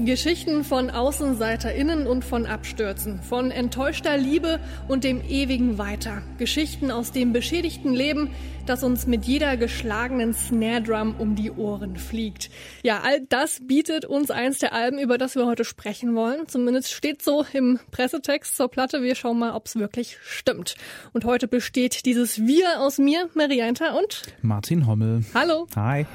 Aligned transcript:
Geschichten 0.00 0.64
von 0.64 0.90
AußenseiterInnen 0.90 2.06
und 2.06 2.24
von 2.24 2.46
Abstürzen, 2.46 3.20
von 3.22 3.50
enttäuschter 3.50 4.16
Liebe 4.16 4.58
und 4.88 5.04
dem 5.04 5.22
ewigen 5.22 5.78
Weiter. 5.78 6.22
Geschichten 6.38 6.90
aus 6.90 7.12
dem 7.12 7.32
beschädigten 7.32 7.92
Leben, 7.92 8.30
das 8.66 8.82
uns 8.82 9.06
mit 9.06 9.24
jeder 9.24 9.56
geschlagenen 9.56 10.34
Snare 10.34 10.82
Drum 10.82 11.14
um 11.18 11.36
die 11.36 11.50
Ohren 11.50 11.96
fliegt. 11.96 12.50
Ja, 12.82 13.00
all 13.04 13.20
das 13.28 13.60
bietet 13.62 14.04
uns 14.04 14.30
eins 14.30 14.58
der 14.58 14.72
Alben, 14.72 14.98
über 14.98 15.18
das 15.18 15.34
wir 15.34 15.46
heute 15.46 15.64
sprechen 15.64 16.14
wollen. 16.14 16.48
Zumindest 16.48 16.92
steht 16.92 17.22
so 17.22 17.44
im 17.52 17.78
Pressetext 17.90 18.56
zur 18.56 18.68
Platte. 18.68 19.02
Wir 19.02 19.14
schauen 19.14 19.38
mal, 19.38 19.52
ob 19.52 19.66
es 19.66 19.76
wirklich 19.76 20.18
stimmt. 20.22 20.76
Und 21.12 21.24
heute 21.24 21.48
besteht 21.48 22.06
dieses 22.06 22.46
Wir 22.46 22.80
aus 22.80 22.98
mir, 22.98 23.28
Marianta 23.34 23.92
und 23.92 24.22
Martin 24.42 24.86
Hommel. 24.86 25.24
Hallo. 25.34 25.66
Hi. 25.76 26.06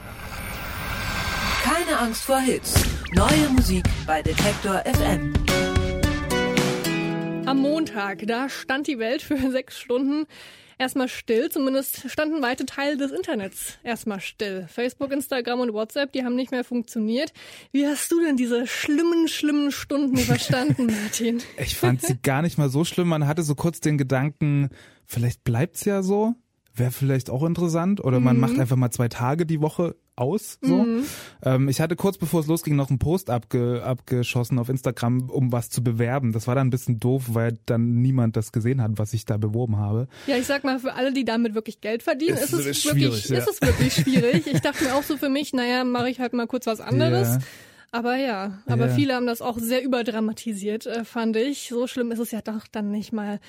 Keine 1.68 2.00
Angst 2.00 2.24
vor 2.24 2.40
Hits. 2.40 2.76
Neue 3.14 3.50
Musik 3.50 3.84
bei 4.06 4.22
Detektor 4.22 4.84
FM. 4.86 5.34
Am 7.46 7.60
Montag, 7.60 8.26
da 8.26 8.48
stand 8.48 8.88
die 8.88 9.00
Welt 9.00 9.22
für 9.22 9.38
sechs 9.52 9.78
Stunden 9.78 10.26
erstmal 10.78 11.10
still. 11.10 11.50
Zumindest 11.50 12.10
standen 12.10 12.42
weite 12.42 12.66
Teile 12.66 12.96
des 12.96 13.12
Internets 13.12 13.78
erstmal 13.84 14.22
still. 14.22 14.66
Facebook, 14.70 15.12
Instagram 15.12 15.60
und 15.60 15.74
WhatsApp, 15.74 16.14
die 16.14 16.24
haben 16.24 16.36
nicht 16.36 16.52
mehr 16.52 16.64
funktioniert. 16.64 17.34
Wie 17.74 17.86
hast 17.86 18.12
du 18.14 18.22
denn 18.24 18.38
diese 18.38 18.66
schlimmen, 18.66 19.28
schlimmen 19.28 19.72
Stunden 19.72 20.18
verstanden, 20.18 20.86
Martin? 21.04 21.42
Ich 21.58 21.76
fand 21.76 22.02
sie 22.02 22.18
gar 22.22 22.42
nicht 22.44 22.58
mal 22.58 22.70
so 22.70 22.86
schlimm. 22.86 23.10
Man 23.10 23.28
hatte 23.28 23.44
so 23.44 23.56
kurz 23.56 23.82
den 23.82 23.98
Gedanken, 23.98 24.70
vielleicht 25.06 25.44
bleibt's 25.44 25.84
ja 25.84 26.02
so. 26.02 26.34
Wäre 26.74 26.92
vielleicht 26.92 27.30
auch 27.30 27.44
interessant. 27.44 28.02
Oder 28.04 28.20
man 28.22 28.36
Mhm. 28.38 28.42
macht 28.42 28.60
einfach 28.60 28.76
mal 28.78 28.92
zwei 28.92 29.10
Tage 29.10 29.46
die 29.46 29.60
Woche 29.62 29.96
aus. 30.18 30.58
So. 30.62 30.86
Ähm, 31.44 31.70
ich 31.70 31.80
hatte 31.80 31.96
kurz 31.96 32.18
bevor 32.18 32.42
es 32.42 32.48
losging 32.48 32.76
noch 32.76 32.90
einen 32.90 33.00
Post 33.00 33.30
abge 33.30 33.84
abgeschossen 33.84 34.60
auf 34.60 34.70
Instagram, 34.70 35.30
um 35.30 35.52
was 35.52 35.70
zu 35.70 35.84
bewerben. 35.84 36.34
Das 36.34 36.48
war 36.48 36.56
dann 36.56 36.68
ein 36.68 36.72
bisschen 36.72 37.00
doof, 37.00 37.26
weil 37.30 37.58
dann 37.66 38.02
niemand 38.02 38.36
das 38.36 38.52
gesehen 38.52 38.82
hat, 38.82 38.92
was 38.96 39.14
ich 39.14 39.26
da 39.26 39.38
beworben 39.38 39.78
habe. 39.78 40.08
Ja, 40.26 40.36
ich 40.38 40.46
sag 40.46 40.64
mal, 40.64 40.80
für 40.80 40.94
alle, 40.94 41.14
die 41.14 41.24
damit 41.26 41.54
wirklich 41.56 41.82
Geld 41.82 42.04
verdienen, 42.04 42.34
Es 42.36 42.52
ist 42.52 42.54
es 42.54 42.66
ist 42.66 42.86
wirklich, 42.86 43.06
schwierig, 43.06 43.30
ja. 43.30 43.38
ist 43.38 43.48
es 43.50 43.62
wirklich 43.62 43.94
schwierig. 43.94 44.48
Ich 44.48 44.62
dachte 44.62 44.84
mir 44.84 44.96
auch 44.96 45.04
so 45.04 45.18
für 45.18 45.30
mich, 45.30 45.54
naja, 45.54 45.84
mache 45.84 46.10
ich 46.10 46.20
halt 46.20 46.34
mal 46.34 46.48
kurz 46.48 46.66
was 46.66 46.82
anderes. 46.82 47.28
Ja. 47.36 47.40
Aber 47.92 48.18
ja, 48.18 48.60
aber 48.66 48.88
Ja. 48.88 48.94
viele 48.96 49.14
haben 49.14 49.28
das 49.28 49.42
auch 49.42 49.58
sehr 49.60 49.82
überdramatisiert, 49.84 50.86
äh, 50.88 51.06
fand 51.06 51.38
ich. 51.38 51.70
So 51.70 51.88
schlimm 51.88 52.12
ist 52.12 52.20
es 52.20 52.32
ja 52.32 52.42
doch 52.42 52.68
dann 52.72 52.92
nicht 52.92 53.14
mal, 53.14 53.40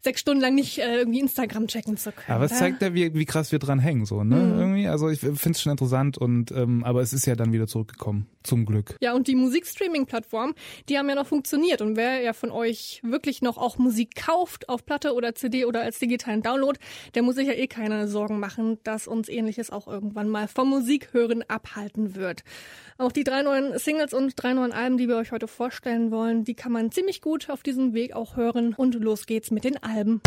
sechs 0.00 0.20
Stunden 0.20 0.40
lang 0.40 0.54
nicht 0.54 0.78
äh, 0.78 0.98
irgendwie 0.98 1.20
Instagram 1.20 1.66
checken 1.66 1.96
zu 1.96 2.12
können. 2.12 2.36
Aber 2.36 2.44
es 2.44 2.52
oder? 2.52 2.60
zeigt 2.60 2.82
ja, 2.82 2.94
wie, 2.94 3.14
wie 3.14 3.24
krass 3.24 3.52
wir 3.52 3.58
dran 3.58 3.78
hängen, 3.78 4.06
so, 4.06 4.24
ne? 4.24 4.36
Mhm. 4.36 4.58
Irgendwie. 4.58 4.88
Also 4.88 5.08
ich 5.08 5.20
finde 5.20 5.50
es 5.50 5.60
schon 5.60 5.72
interessant 5.72 6.18
und 6.18 6.50
ähm, 6.52 6.84
aber 6.84 7.00
es 7.02 7.12
ist 7.12 7.26
ja 7.26 7.34
dann 7.36 7.52
wieder 7.52 7.66
zurückgekommen. 7.66 8.26
Zum 8.42 8.64
Glück. 8.64 8.96
Ja, 9.00 9.12
und 9.12 9.26
die 9.26 9.34
Musikstreaming-Plattformen, 9.34 10.54
die 10.88 10.98
haben 10.98 11.08
ja 11.08 11.16
noch 11.16 11.26
funktioniert. 11.26 11.82
Und 11.82 11.96
wer 11.96 12.20
ja 12.20 12.32
von 12.32 12.52
euch 12.52 13.00
wirklich 13.02 13.42
noch 13.42 13.58
auch 13.58 13.76
Musik 13.78 14.14
kauft 14.14 14.68
auf 14.68 14.86
Platte 14.86 15.14
oder 15.14 15.34
CD 15.34 15.64
oder 15.64 15.82
als 15.82 15.98
digitalen 15.98 16.42
Download, 16.42 16.78
der 17.16 17.22
muss 17.22 17.34
sich 17.34 17.48
ja 17.48 17.54
eh 17.54 17.66
keine 17.66 18.06
Sorgen 18.06 18.38
machen, 18.38 18.78
dass 18.84 19.08
uns 19.08 19.28
ähnliches 19.28 19.70
auch 19.70 19.88
irgendwann 19.88 20.28
mal 20.28 20.46
vom 20.46 20.70
Musikhören 20.70 21.42
abhalten 21.48 22.14
wird. 22.14 22.44
Auch 22.98 23.12
die 23.12 23.24
drei 23.24 23.42
neuen 23.42 23.78
Singles 23.78 24.14
und 24.14 24.42
drei 24.42 24.54
neuen 24.54 24.72
Alben, 24.72 24.96
die 24.96 25.06
wir 25.06 25.16
euch 25.16 25.30
heute 25.30 25.48
vorstellen 25.48 26.10
wollen, 26.10 26.44
die 26.44 26.54
kann 26.54 26.72
man 26.72 26.90
ziemlich 26.90 27.20
gut 27.20 27.50
auf 27.50 27.62
diesem 27.62 27.92
Weg 27.92 28.14
auch 28.14 28.36
hören. 28.36 28.72
Und 28.74 28.94
los 28.94 29.26
geht's 29.26 29.50
mit 29.50 29.64
den 29.64 29.82
Alben. 29.82 30.22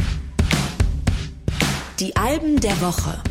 Die 2.00 2.16
Alben 2.16 2.60
der 2.60 2.80
Woche. 2.80 3.24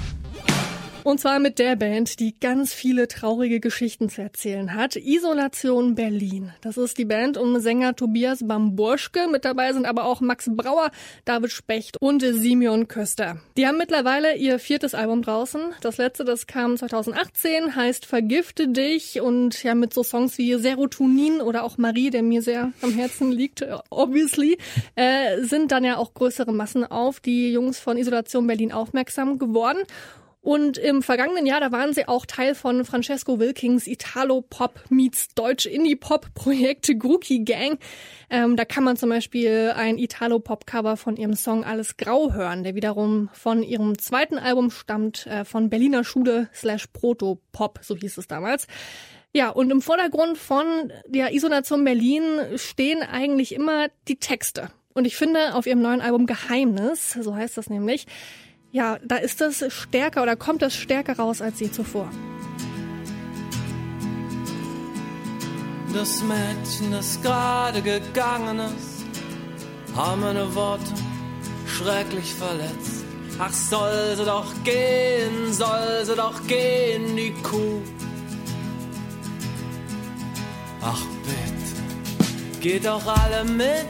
Und 1.09 1.21
zwar 1.21 1.39
mit 1.39 1.59
der 1.59 1.75
Band, 1.75 2.21
die 2.21 2.39
ganz 2.39 2.75
viele 2.75 3.09
traurige 3.09 3.61
Geschichten 3.61 4.11
zu 4.11 4.21
erzählen 4.21 4.75
hat. 4.75 4.95
Isolation 4.95 5.95
Berlin. 5.95 6.53
Das 6.61 6.77
ist 6.77 6.99
die 6.99 7.07
Band 7.07 7.39
um 7.39 7.59
Sänger 7.61 7.97
Tobias 7.97 8.47
Bamburschke. 8.47 9.27
Mit 9.27 9.47
dabei 9.47 9.73
sind 9.73 9.87
aber 9.87 10.05
auch 10.05 10.21
Max 10.21 10.51
Brauer, 10.55 10.91
David 11.25 11.51
Specht 11.51 11.97
und 11.99 12.21
Simeon 12.21 12.89
Köster. 12.89 13.39
Die 13.57 13.67
haben 13.67 13.79
mittlerweile 13.79 14.37
ihr 14.37 14.59
viertes 14.59 14.95
Album 14.95 15.23
draußen. 15.23 15.63
Das 15.81 15.97
letzte, 15.97 16.27
das 16.27 16.47
kam 16.47 16.77
2018, 16.77 17.75
heißt 17.75 18.05
Vergifte 18.05 18.69
dich 18.69 19.23
und 19.23 19.63
ja 19.63 19.75
mit 19.75 19.95
so 19.95 20.03
Songs 20.03 20.37
wie 20.37 20.57
Serotonin 20.57 21.41
oder 21.41 21.65
auch 21.65 21.79
Marie, 21.79 22.11
der 22.11 22.23
mir 22.23 22.43
sehr 22.43 22.73
am 22.83 22.93
Herzen 22.93 23.33
liegt, 23.33 23.65
obviously, 23.89 24.59
äh, 24.95 25.43
sind 25.43 25.73
dann 25.73 25.85
ja 25.85 25.97
auch 25.97 26.13
größere 26.13 26.53
Massen 26.53 26.85
auf 26.85 27.19
die 27.21 27.51
Jungs 27.51 27.79
von 27.79 27.97
Isolation 27.97 28.47
Berlin 28.47 28.73
aufmerksam 28.73 29.39
geworden. 29.39 29.79
Und 30.41 30.79
im 30.79 31.03
vergangenen 31.03 31.47
Jahr, 31.47 31.61
da 31.61 31.73
waren 31.73 31.93
sie 31.93 32.07
auch 32.07 32.25
Teil 32.25 32.55
von 32.55 32.85
Francesco 32.85 33.41
Wilkings 33.41 33.87
Italo-Pop 33.87 34.85
meets 34.89 35.35
Deutsch-Indie-Pop-Projekt 35.35 36.99
Grookie 36.99 37.45
Gang. 37.45 37.79
Ähm, 38.31 38.57
da 38.57 38.65
kann 38.65 38.85
man 38.85 38.97
zum 38.97 39.11
Beispiel 39.11 39.73
ein 39.75 39.99
Italo-Pop-Cover 39.99 40.97
von 40.97 41.17
ihrem 41.17 41.35
Song 41.35 41.65
Alles 41.65 41.97
Grau 41.97 42.33
hören, 42.33 42.63
der 42.63 42.77
wiederum 42.77 43.31
von 43.33 43.63
ihrem 43.63 43.99
zweiten 43.99 44.39
Album 44.39 44.71
stammt, 44.71 45.27
äh, 45.27 45.45
von 45.45 45.71
Berliner 45.71 46.05
Schule 46.05 46.49
slash 46.55 46.87
Proto-Pop, 46.93 47.81
so 47.83 47.97
hieß 47.97 48.19
es 48.19 48.29
damals. 48.29 48.69
Ja, 49.35 49.51
und 49.51 49.71
im 49.71 49.83
Vordergrund 49.83 50.39
von 50.39 50.93
der 51.07 51.35
Isolation 51.35 51.85
Berlin 51.85 52.23
stehen 52.57 53.03
eigentlich 53.03 53.55
immer 53.55 53.89
die 54.07 54.17
Texte. 54.17 54.71
Und 54.95 55.05
ich 55.05 55.17
finde, 55.17 55.55
auf 55.55 55.67
ihrem 55.67 55.83
neuen 55.83 56.01
Album 56.01 56.27
Geheimnis, 56.27 57.13
so 57.13 57.35
heißt 57.35 57.57
das 57.57 57.71
nämlich, 57.71 58.07
ja, 58.71 58.99
da 59.05 59.17
ist 59.17 59.41
das 59.41 59.65
stärker 59.69 60.23
oder 60.23 60.37
kommt 60.37 60.63
das 60.63 60.75
stärker 60.75 61.17
raus 61.17 61.41
als 61.41 61.61
je 61.61 61.71
zuvor. 61.71 62.11
Das 65.95 66.23
Mädchen, 66.23 66.93
das 66.93 67.21
gerade 67.23 67.81
gegangen 67.81 68.59
ist, 68.59 69.97
haben 69.97 70.21
meine 70.21 70.55
Worte 70.55 70.93
schrecklich 71.67 72.35
verletzt. 72.35 73.05
Ach, 73.39 73.53
soll 73.53 74.17
sie 74.17 74.25
doch 74.25 74.53
gehen, 74.65 75.53
soll 75.53 76.05
sie 76.05 76.15
doch 76.15 76.47
gehen, 76.47 77.17
die 77.17 77.33
Kuh. 77.43 77.81
Ach, 80.83 81.03
bitte, 81.25 82.61
geht 82.61 82.85
doch 82.85 83.07
alle 83.07 83.45
mit, 83.45 83.89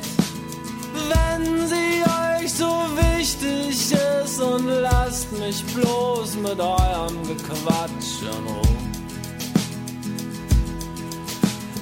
wenn 1.11 1.67
sie 1.69 2.03
euch 2.05 2.53
so 2.53 2.71
wichtig 2.97 3.93
ist 4.23 4.41
und 4.41 4.67
lasst 4.67 5.31
mich 5.33 5.65
bloß 5.75 6.37
mit 6.37 6.59
eurem 6.61 7.23
Gequatsch 7.27 8.23
in. 8.23 8.69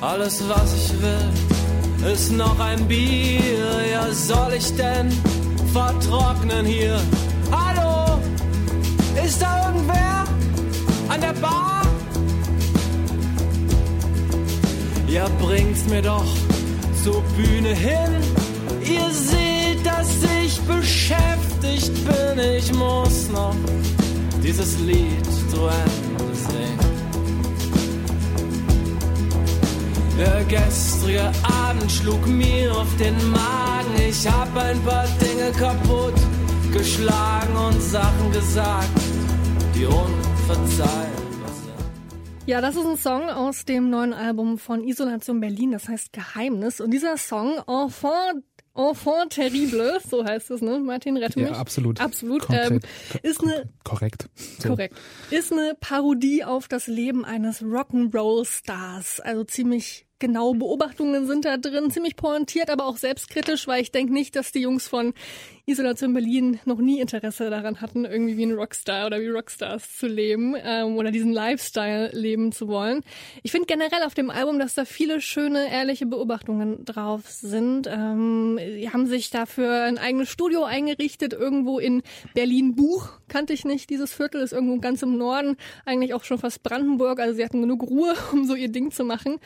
Alles, 0.00 0.42
was 0.48 0.74
ich 0.74 0.92
will, 1.02 2.12
ist 2.12 2.32
noch 2.32 2.58
ein 2.60 2.86
Bier. 2.86 3.66
Ja, 3.90 4.12
soll 4.12 4.52
ich 4.54 4.74
denn 4.76 5.10
vertrocknen 5.72 6.66
hier? 6.66 7.00
Hallo? 7.50 8.20
Ist 9.24 9.40
da 9.40 9.66
irgendwer 9.66 10.24
an 11.08 11.20
der 11.20 11.32
Bar? 11.40 11.82
Ja, 15.08 15.26
bringt's 15.40 15.86
mir 15.86 16.02
doch 16.02 16.26
zur 17.02 17.22
Bühne 17.36 17.74
hin. 17.74 18.45
Ihr 18.88 19.10
seht, 19.10 19.84
dass 19.84 20.08
ich 20.44 20.60
beschäftigt 20.62 21.92
bin. 22.04 22.38
Ich 22.56 22.72
muss 22.72 23.28
noch 23.30 23.56
dieses 24.42 24.78
Lied 24.80 25.26
zu 25.50 25.66
Ende 25.66 26.34
singen. 26.34 26.96
Der 30.18 30.44
gestrige 30.44 31.32
Abend 31.66 31.90
schlug 31.90 32.26
mir 32.26 32.74
auf 32.74 32.96
den 32.96 33.16
Magen. 33.30 33.94
Ich 34.08 34.26
hab 34.26 34.56
ein 34.56 34.80
paar 34.82 35.06
Dinge 35.20 35.50
kaputt 35.52 36.14
geschlagen 36.72 37.56
und 37.56 37.82
Sachen 37.82 38.32
gesagt, 38.32 38.88
die 39.74 39.86
unverzeihbar. 39.86 41.26
Ja, 42.46 42.60
das 42.60 42.76
ist 42.76 42.86
ein 42.86 42.96
Song 42.96 43.28
aus 43.28 43.64
dem 43.64 43.90
neuen 43.90 44.14
Album 44.14 44.58
von 44.58 44.84
Isolation 44.84 45.40
Berlin, 45.40 45.72
das 45.72 45.88
heißt 45.88 46.12
Geheimnis. 46.12 46.80
Und 46.80 46.92
dieser 46.92 47.16
Song, 47.16 47.58
Enfant, 47.66 48.44
Enfant 48.76 49.32
terrible, 49.32 49.98
so 50.08 50.24
heißt 50.24 50.50
es, 50.50 50.60
ne? 50.60 50.78
Martin, 50.78 51.16
rette 51.16 51.38
mich. 51.38 51.48
Ja, 51.50 51.56
absolut. 51.56 52.00
Absolut. 52.00 52.42
Konkret. 52.42 52.70
Ähm, 52.70 52.80
ist 53.22 53.42
eine 53.42 53.68
Korrekt. 53.84 54.28
So. 54.58 54.70
Korrekt. 54.70 54.96
Ist 55.30 55.52
eine 55.52 55.76
Parodie 55.78 56.44
auf 56.44 56.68
das 56.68 56.86
Leben 56.86 57.24
eines 57.24 57.62
Rock'n'Roll-Stars. 57.62 59.20
Also 59.20 59.44
ziemlich 59.44 60.05
genau 60.18 60.54
Beobachtungen 60.54 61.26
sind 61.26 61.44
da 61.44 61.56
drin, 61.56 61.90
ziemlich 61.90 62.16
pointiert, 62.16 62.70
aber 62.70 62.86
auch 62.86 62.96
selbstkritisch, 62.96 63.66
weil 63.66 63.82
ich 63.82 63.92
denke 63.92 64.12
nicht, 64.12 64.36
dass 64.36 64.52
die 64.52 64.60
Jungs 64.60 64.88
von 64.88 65.12
Isolation 65.68 66.14
Berlin 66.14 66.60
noch 66.64 66.78
nie 66.78 67.00
Interesse 67.00 67.50
daran 67.50 67.80
hatten, 67.80 68.04
irgendwie 68.04 68.36
wie 68.36 68.46
ein 68.46 68.52
Rockstar 68.52 69.06
oder 69.06 69.20
wie 69.20 69.28
Rockstars 69.28 69.96
zu 69.96 70.06
leben 70.06 70.54
ähm, 70.62 70.96
oder 70.96 71.10
diesen 71.10 71.32
Lifestyle 71.32 72.10
leben 72.12 72.52
zu 72.52 72.68
wollen. 72.68 73.02
Ich 73.42 73.50
finde 73.50 73.66
generell 73.66 74.04
auf 74.04 74.14
dem 74.14 74.30
Album, 74.30 74.60
dass 74.60 74.74
da 74.74 74.84
viele 74.84 75.20
schöne, 75.20 75.68
ehrliche 75.70 76.06
Beobachtungen 76.06 76.84
drauf 76.84 77.28
sind. 77.28 77.88
Ähm, 77.88 78.60
die 78.60 78.90
haben 78.90 79.06
sich 79.06 79.30
dafür 79.30 79.82
ein 79.82 79.98
eigenes 79.98 80.30
Studio 80.30 80.62
eingerichtet, 80.62 81.32
irgendwo 81.32 81.80
in 81.80 82.02
Berlin-Buch. 82.34 83.08
Kannte 83.26 83.52
ich 83.52 83.64
nicht. 83.64 83.90
Dieses 83.90 84.12
Viertel 84.12 84.42
ist 84.42 84.52
irgendwo 84.52 84.78
ganz 84.78 85.02
im 85.02 85.18
Norden, 85.18 85.56
eigentlich 85.84 86.14
auch 86.14 86.22
schon 86.22 86.38
fast 86.38 86.62
Brandenburg. 86.62 87.18
Also 87.18 87.34
sie 87.34 87.44
hatten 87.44 87.60
genug 87.60 87.82
Ruhe, 87.82 88.14
um 88.32 88.44
so 88.44 88.54
ihr 88.54 88.68
Ding 88.68 88.92
zu 88.92 89.04
machen. 89.04 89.40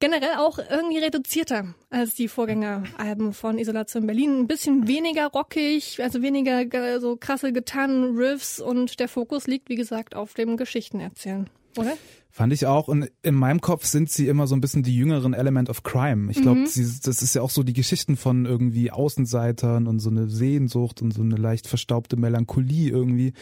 Generell 0.00 0.36
auch 0.36 0.58
irgendwie 0.58 0.98
reduzierter 0.98 1.74
als 1.88 2.14
die 2.14 2.28
Vorgängeralben 2.28 3.32
von 3.32 3.58
Isolation 3.58 4.06
Berlin. 4.06 4.40
Ein 4.40 4.46
bisschen 4.46 4.86
weniger 4.86 5.28
rockig, 5.28 6.02
also 6.02 6.20
weniger 6.20 7.00
so 7.00 7.16
krasse 7.16 7.52
Gitarren, 7.52 8.16
Riffs 8.16 8.60
und 8.60 9.00
der 9.00 9.08
Fokus 9.08 9.46
liegt, 9.46 9.68
wie 9.68 9.76
gesagt, 9.76 10.14
auf 10.14 10.34
dem 10.34 10.56
Geschichtenerzählen, 10.56 11.48
oder? 11.76 11.96
Fand 12.36 12.52
ich 12.52 12.66
auch. 12.66 12.88
Und 12.88 13.12
in 13.22 13.36
meinem 13.36 13.60
Kopf 13.60 13.84
sind 13.84 14.10
sie 14.10 14.26
immer 14.26 14.48
so 14.48 14.56
ein 14.56 14.60
bisschen 14.60 14.82
die 14.82 14.96
jüngeren 14.96 15.34
Element 15.34 15.70
of 15.70 15.84
Crime. 15.84 16.32
Ich 16.32 16.42
glaube, 16.42 16.58
mhm. 16.58 16.64
das 16.64 17.22
ist 17.22 17.34
ja 17.36 17.42
auch 17.42 17.50
so 17.50 17.62
die 17.62 17.74
Geschichten 17.74 18.16
von 18.16 18.44
irgendwie 18.44 18.90
Außenseitern 18.90 19.86
und 19.86 20.00
so 20.00 20.10
eine 20.10 20.28
Sehnsucht 20.28 21.00
und 21.00 21.12
so 21.12 21.22
eine 21.22 21.36
leicht 21.36 21.68
verstaubte 21.68 22.16
Melancholie 22.16 22.90
irgendwie. 22.90 23.34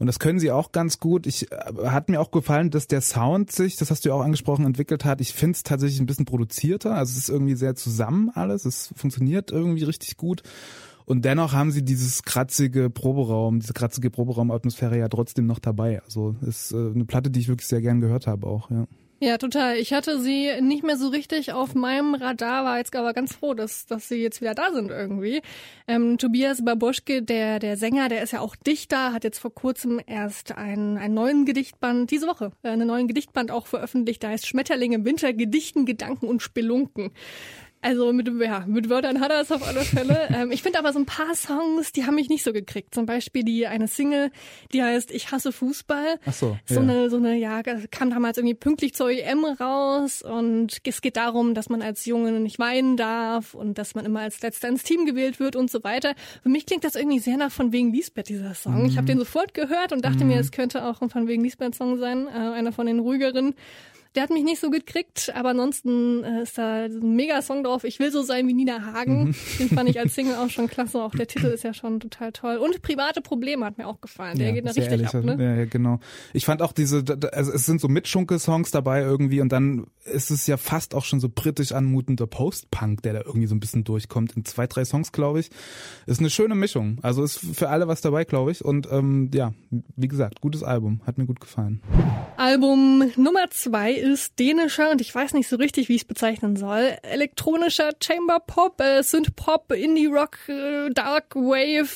Und 0.00 0.08
das 0.08 0.18
können 0.18 0.40
sie 0.40 0.50
auch 0.50 0.72
ganz 0.72 0.98
gut. 0.98 1.28
Ich 1.28 1.52
äh, 1.52 1.56
hat 1.84 2.08
mir 2.08 2.20
auch 2.20 2.32
gefallen, 2.32 2.70
dass 2.70 2.88
der 2.88 3.00
Sound 3.00 3.52
sich, 3.52 3.76
das 3.76 3.92
hast 3.92 4.04
du 4.04 4.08
ja 4.08 4.16
auch 4.16 4.22
angesprochen, 4.22 4.66
entwickelt 4.66 5.04
hat. 5.04 5.20
Ich 5.20 5.34
finde 5.34 5.54
es 5.54 5.62
tatsächlich 5.62 6.00
ein 6.00 6.06
bisschen 6.06 6.24
produzierter. 6.24 6.96
Also 6.96 7.12
es 7.12 7.18
ist 7.18 7.28
irgendwie 7.28 7.54
sehr 7.54 7.76
zusammen 7.76 8.28
alles. 8.34 8.64
Es 8.64 8.92
funktioniert 8.96 9.52
irgendwie 9.52 9.84
richtig 9.84 10.16
gut. 10.16 10.42
Und 11.04 11.24
dennoch 11.24 11.52
haben 11.52 11.70
sie 11.70 11.84
dieses 11.84 12.22
kratzige 12.22 12.90
Proberaum, 12.90 13.60
diese 13.60 13.72
kratzige 13.72 14.10
Proberaumatmosphäre 14.10 14.98
ja 14.98 15.08
trotzdem 15.08 15.46
noch 15.46 15.58
dabei. 15.58 16.02
Also 16.02 16.36
ist 16.46 16.72
äh, 16.72 16.76
eine 16.76 17.04
Platte, 17.04 17.30
die 17.30 17.40
ich 17.40 17.48
wirklich 17.48 17.68
sehr 17.68 17.80
gern 17.80 18.00
gehört 18.00 18.26
habe 18.26 18.46
auch, 18.46 18.70
ja. 18.70 18.86
Ja, 19.24 19.38
total. 19.38 19.76
Ich 19.76 19.92
hatte 19.92 20.20
sie 20.20 20.50
nicht 20.60 20.82
mehr 20.82 20.96
so 20.96 21.06
richtig 21.06 21.52
auf 21.52 21.76
meinem 21.76 22.16
Radar, 22.16 22.64
war 22.64 22.78
jetzt 22.78 22.96
aber 22.96 23.12
ganz 23.12 23.32
froh, 23.32 23.54
dass, 23.54 23.86
dass 23.86 24.08
sie 24.08 24.16
jetzt 24.16 24.40
wieder 24.40 24.52
da 24.52 24.72
sind 24.72 24.90
irgendwie. 24.90 25.42
Ähm, 25.86 26.18
Tobias 26.18 26.64
Babuschke, 26.64 27.22
der, 27.22 27.60
der 27.60 27.76
Sänger, 27.76 28.08
der 28.08 28.24
ist 28.24 28.32
ja 28.32 28.40
auch 28.40 28.56
Dichter, 28.56 29.12
hat 29.12 29.22
jetzt 29.22 29.38
vor 29.38 29.54
kurzem 29.54 30.00
erst 30.04 30.58
einen, 30.58 30.98
einen 30.98 31.14
neuen 31.14 31.44
Gedichtband, 31.44 32.10
diese 32.10 32.26
Woche, 32.26 32.50
äh, 32.64 32.70
einen 32.70 32.88
neuen 32.88 33.06
Gedichtband 33.06 33.52
auch 33.52 33.68
veröffentlicht, 33.68 34.24
da 34.24 34.30
heißt 34.30 34.44
Schmetterlinge 34.44 34.96
im 34.96 35.04
Winter, 35.04 35.32
Gedichten, 35.32 35.86
Gedanken 35.86 36.26
und 36.26 36.42
Spelunken. 36.42 37.12
Also 37.82 38.12
mit, 38.12 38.30
ja, 38.40 38.64
mit 38.66 38.88
Wörtern 38.88 39.20
hat 39.20 39.32
er 39.32 39.40
es 39.40 39.50
auf 39.50 39.66
alle 39.66 39.80
Fälle. 39.80 40.28
ähm, 40.34 40.52
ich 40.52 40.62
finde 40.62 40.78
aber 40.78 40.92
so 40.92 41.00
ein 41.00 41.06
paar 41.06 41.34
Songs, 41.34 41.90
die 41.90 42.06
haben 42.06 42.14
mich 42.14 42.28
nicht 42.28 42.44
so 42.44 42.52
gekriegt. 42.52 42.94
Zum 42.94 43.06
Beispiel 43.06 43.42
die 43.42 43.66
eine 43.66 43.88
Single, 43.88 44.30
die 44.72 44.82
heißt 44.82 45.10
Ich 45.10 45.32
hasse 45.32 45.50
Fußball. 45.50 46.20
Ach 46.24 46.32
so, 46.32 46.56
so 46.64 46.76
ja. 46.76 46.80
eine, 46.80 47.10
so 47.10 47.16
eine, 47.16 47.36
ja, 47.36 47.60
kam 47.90 48.10
damals 48.10 48.38
irgendwie 48.38 48.54
pünktlich 48.54 48.94
zur 48.94 49.10
EM 49.10 49.44
raus 49.44 50.22
und 50.22 50.80
es 50.86 51.00
geht 51.00 51.16
darum, 51.16 51.54
dass 51.54 51.68
man 51.68 51.82
als 51.82 52.06
Junge 52.06 52.30
nicht 52.38 52.60
weinen 52.60 52.96
darf 52.96 53.54
und 53.54 53.78
dass 53.78 53.96
man 53.96 54.06
immer 54.06 54.20
als 54.20 54.40
Letzter 54.42 54.68
ins 54.68 54.84
Team 54.84 55.04
gewählt 55.04 55.40
wird 55.40 55.56
und 55.56 55.68
so 55.68 55.82
weiter. 55.82 56.14
Für 56.44 56.50
mich 56.50 56.66
klingt 56.66 56.84
das 56.84 56.94
irgendwie 56.94 57.18
sehr 57.18 57.36
nach 57.36 57.50
von 57.50 57.72
wegen 57.72 57.92
Lisbeth 57.92 58.28
dieser 58.28 58.54
Song. 58.54 58.82
Mhm. 58.82 58.86
Ich 58.86 58.96
habe 58.96 59.08
den 59.08 59.18
sofort 59.18 59.54
gehört 59.54 59.92
und 59.92 60.04
dachte 60.04 60.22
mhm. 60.22 60.30
mir, 60.30 60.38
es 60.38 60.52
könnte 60.52 60.84
auch 60.84 61.00
ein 61.02 61.10
von 61.10 61.26
wegen 61.26 61.42
Lisbeth 61.42 61.74
Song 61.74 61.98
sein, 61.98 62.28
äh, 62.28 62.30
einer 62.30 62.70
von 62.70 62.86
den 62.86 63.00
ruhigeren. 63.00 63.54
Der 64.14 64.24
hat 64.24 64.30
mich 64.30 64.44
nicht 64.44 64.60
so 64.60 64.70
gekriegt, 64.70 65.32
aber 65.34 65.50
ansonsten 65.50 66.22
äh, 66.22 66.42
ist 66.42 66.58
da 66.58 66.84
ein 66.84 67.16
mega 67.16 67.40
Song 67.40 67.64
drauf. 67.64 67.84
Ich 67.84 67.98
will 67.98 68.10
so 68.10 68.22
sein 68.22 68.46
wie 68.46 68.52
Nina 68.52 68.92
Hagen. 68.92 69.28
Mhm. 69.28 69.34
Den 69.58 69.68
fand 69.70 69.88
ich 69.88 69.98
als 69.98 70.14
Single 70.14 70.34
auch 70.36 70.50
schon 70.50 70.68
klasse. 70.68 71.02
Auch 71.02 71.12
der 71.12 71.26
Titel 71.26 71.46
ist 71.46 71.64
ja 71.64 71.72
schon 71.72 71.98
total 71.98 72.32
toll. 72.32 72.56
Und 72.56 72.82
private 72.82 73.22
Probleme 73.22 73.64
hat 73.64 73.78
mir 73.78 73.86
auch 73.86 74.00
gefallen. 74.00 74.38
Der 74.38 74.48
ja, 74.48 74.54
geht 74.54 74.64
da 74.66 74.70
richtig 74.70 74.90
ehrlich, 74.90 75.14
ab, 75.14 75.24
ne? 75.24 75.58
Ja, 75.58 75.64
genau. 75.64 75.98
Ich 76.34 76.44
fand 76.44 76.60
auch 76.60 76.72
diese, 76.72 77.04
also 77.32 77.52
es 77.52 77.64
sind 77.64 77.80
so 77.80 77.88
Mitschunkel-Songs 77.88 78.70
dabei 78.70 79.00
irgendwie 79.00 79.40
und 79.40 79.50
dann 79.50 79.86
ist 80.04 80.30
es 80.30 80.46
ja 80.46 80.56
fast 80.56 80.94
auch 80.94 81.04
schon 81.04 81.20
so 81.20 81.28
britisch 81.34 81.72
anmutender 81.72 82.26
Post-Punk, 82.26 83.02
der 83.02 83.14
da 83.14 83.20
irgendwie 83.24 83.46
so 83.46 83.54
ein 83.54 83.60
bisschen 83.60 83.84
durchkommt. 83.84 84.36
In 84.36 84.44
zwei, 84.44 84.66
drei 84.66 84.84
Songs, 84.84 85.12
glaube 85.12 85.40
ich. 85.40 85.50
Ist 86.06 86.20
eine 86.20 86.30
schöne 86.30 86.54
Mischung. 86.54 86.98
Also 87.02 87.22
ist 87.22 87.38
für 87.38 87.70
alle 87.70 87.88
was 87.88 88.00
dabei, 88.02 88.24
glaube 88.24 88.50
ich. 88.50 88.64
Und 88.64 88.88
ähm, 88.90 89.30
ja, 89.32 89.54
wie 89.96 90.08
gesagt, 90.08 90.40
gutes 90.40 90.62
Album. 90.62 91.00
Hat 91.06 91.18
mir 91.18 91.26
gut 91.26 91.40
gefallen. 91.40 91.80
Album 92.36 93.10
Nummer 93.16 93.50
zwei 93.50 94.01
ist 94.02 94.38
dänischer 94.38 94.90
und 94.90 95.00
ich 95.00 95.14
weiß 95.14 95.32
nicht 95.34 95.48
so 95.48 95.56
richtig, 95.56 95.88
wie 95.88 95.94
ich 95.94 96.02
es 96.02 96.08
bezeichnen 96.08 96.56
soll. 96.56 96.96
Elektronischer 97.02 97.90
Chamber 98.02 98.40
Pop, 98.40 98.80
äh, 98.80 99.02
Synth 99.02 99.36
Pop, 99.36 99.72
Indie 99.72 100.06
Rock, 100.06 100.38
äh, 100.48 100.90
Dark 100.90 101.36
Wave, 101.36 101.88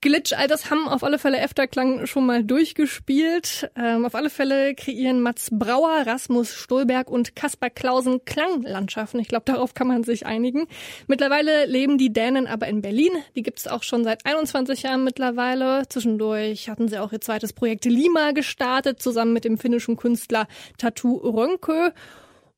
Glitch, 0.00 0.32
all 0.32 0.46
das 0.46 0.70
haben 0.70 0.88
auf 0.88 1.02
alle 1.02 1.18
Fälle 1.18 1.38
Efterklang 1.38 2.06
schon 2.06 2.24
mal 2.24 2.44
durchgespielt. 2.44 3.70
Ähm, 3.76 4.04
auf 4.04 4.14
alle 4.14 4.30
Fälle 4.30 4.74
kreieren 4.76 5.20
Mats 5.22 5.48
Brauer, 5.50 6.06
Rasmus 6.06 6.54
Stolberg 6.54 7.10
und 7.10 7.34
Kaspar 7.34 7.70
Klausen 7.70 8.24
Klanglandschaften. 8.24 9.18
Ich 9.18 9.28
glaube, 9.28 9.44
darauf 9.46 9.74
kann 9.74 9.88
man 9.88 10.04
sich 10.04 10.26
einigen. 10.26 10.66
Mittlerweile 11.08 11.66
leben 11.66 11.98
die 11.98 12.12
Dänen 12.12 12.46
aber 12.46 12.68
in 12.68 12.80
Berlin. 12.80 13.10
Die 13.34 13.42
gibt 13.42 13.58
es 13.58 13.66
auch 13.66 13.82
schon 13.82 14.04
seit 14.04 14.24
21 14.24 14.82
Jahren 14.82 15.02
mittlerweile. 15.02 15.82
Zwischendurch 15.88 16.68
hatten 16.68 16.86
sie 16.86 16.98
auch 16.98 17.12
ihr 17.12 17.20
zweites 17.20 17.52
Projekt 17.52 17.86
Lima 17.86 18.30
gestartet, 18.30 19.02
zusammen 19.02 19.32
mit 19.32 19.44
dem 19.44 19.58
finnischen 19.58 19.96
Künstler 19.96 20.46
Tattoo 20.78 21.16
Rönke 21.40 21.92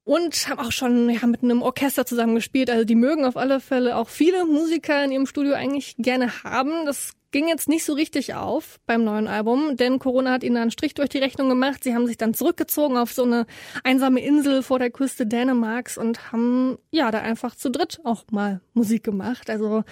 und 0.04 0.48
haben 0.48 0.58
auch 0.58 0.72
schon 0.72 1.10
ja, 1.10 1.26
mit 1.26 1.42
einem 1.42 1.62
Orchester 1.62 2.04
zusammengespielt. 2.04 2.70
Also 2.70 2.84
die 2.84 2.94
mögen 2.94 3.24
auf 3.24 3.36
alle 3.36 3.60
Fälle 3.60 3.96
auch 3.96 4.08
viele 4.08 4.44
Musiker 4.44 5.04
in 5.04 5.12
ihrem 5.12 5.26
Studio 5.26 5.54
eigentlich 5.54 5.96
gerne 5.98 6.42
haben. 6.42 6.86
Das 6.86 7.12
ging 7.30 7.48
jetzt 7.48 7.68
nicht 7.68 7.84
so 7.84 7.94
richtig 7.94 8.34
auf 8.34 8.78
beim 8.86 9.04
neuen 9.04 9.26
Album, 9.26 9.76
denn 9.76 9.98
Corona 9.98 10.32
hat 10.32 10.44
ihnen 10.44 10.56
einen 10.56 10.70
Strich 10.70 10.94
durch 10.94 11.08
die 11.08 11.18
Rechnung 11.18 11.48
gemacht. 11.48 11.82
Sie 11.82 11.94
haben 11.94 12.06
sich 12.06 12.18
dann 12.18 12.34
zurückgezogen 12.34 12.96
auf 12.96 13.12
so 13.12 13.24
eine 13.24 13.46
einsame 13.84 14.20
Insel 14.20 14.62
vor 14.62 14.78
der 14.78 14.90
Küste 14.90 15.26
Dänemarks 15.26 15.96
und 15.96 16.32
haben 16.32 16.78
ja 16.90 17.10
da 17.10 17.20
einfach 17.20 17.56
zu 17.56 17.70
dritt 17.70 18.00
auch 18.04 18.24
mal 18.30 18.60
Musik 18.74 19.04
gemacht. 19.04 19.48
Also 19.48 19.84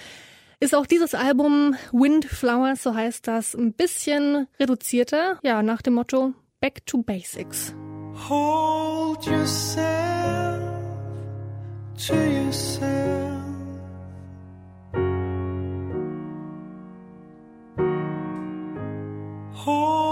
ist 0.59 0.75
auch 0.75 0.85
dieses 0.85 1.15
Album 1.15 1.75
Windflowers, 1.91 2.83
so 2.83 2.93
heißt 2.93 3.27
das, 3.27 3.55
ein 3.55 3.73
bisschen 3.73 4.47
reduzierter, 4.59 5.39
ja, 5.41 5.63
nach 5.63 5.81
dem 5.81 5.95
Motto 5.95 6.33
Back 6.59 6.85
to 6.85 7.01
Basics. 7.01 7.73
Hold 8.27 9.25
yourself 9.25 10.61
to 11.97 12.15
yourself. 12.15 13.43
Hold 19.53 20.10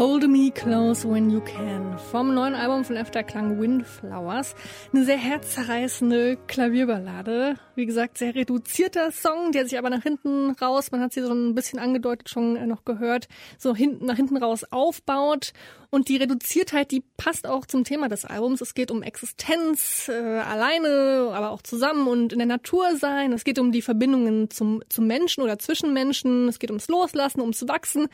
Hold 0.00 0.26
Me 0.30 0.50
Close 0.50 1.06
When 1.06 1.28
You 1.28 1.42
Can 1.42 1.98
vom 2.10 2.32
neuen 2.32 2.54
Album 2.54 2.86
von 2.86 2.96
Efterklang 2.96 3.60
Windflowers. 3.60 4.54
Eine 4.94 5.04
sehr 5.04 5.18
herzzerreißende 5.18 6.38
Klavierballade. 6.46 7.56
Wie 7.74 7.84
gesagt, 7.84 8.16
sehr 8.16 8.34
reduzierter 8.34 9.12
Song, 9.12 9.52
der 9.52 9.66
sich 9.66 9.76
aber 9.76 9.90
nach 9.90 10.02
hinten 10.02 10.52
raus, 10.52 10.90
man 10.90 11.02
hat 11.02 11.12
sie 11.12 11.20
so 11.20 11.34
ein 11.34 11.54
bisschen 11.54 11.78
angedeutet 11.78 12.30
schon 12.30 12.56
äh, 12.56 12.66
noch 12.66 12.86
gehört, 12.86 13.28
so 13.58 13.76
hinten, 13.76 14.06
nach 14.06 14.16
hinten 14.16 14.38
raus 14.38 14.64
aufbaut. 14.70 15.52
Und 15.90 16.08
die 16.08 16.16
Reduziertheit, 16.16 16.92
die 16.92 17.04
passt 17.18 17.46
auch 17.46 17.66
zum 17.66 17.84
Thema 17.84 18.08
des 18.08 18.24
Albums. 18.24 18.62
Es 18.62 18.72
geht 18.72 18.90
um 18.90 19.02
Existenz, 19.02 20.08
äh, 20.08 20.12
alleine, 20.12 21.30
aber 21.34 21.50
auch 21.50 21.60
zusammen 21.60 22.08
und 22.08 22.32
in 22.32 22.38
der 22.38 22.48
Natur 22.48 22.96
sein. 22.96 23.34
Es 23.34 23.44
geht 23.44 23.58
um 23.58 23.70
die 23.70 23.82
Verbindungen 23.82 24.48
zum, 24.48 24.82
zum 24.88 25.06
Menschen 25.06 25.42
oder 25.42 25.58
zwischen 25.58 25.92
Menschen. 25.92 26.48
Es 26.48 26.58
geht 26.58 26.70
ums 26.70 26.88
Loslassen, 26.88 27.42
ums 27.42 27.68
Wachsen. 27.68 28.08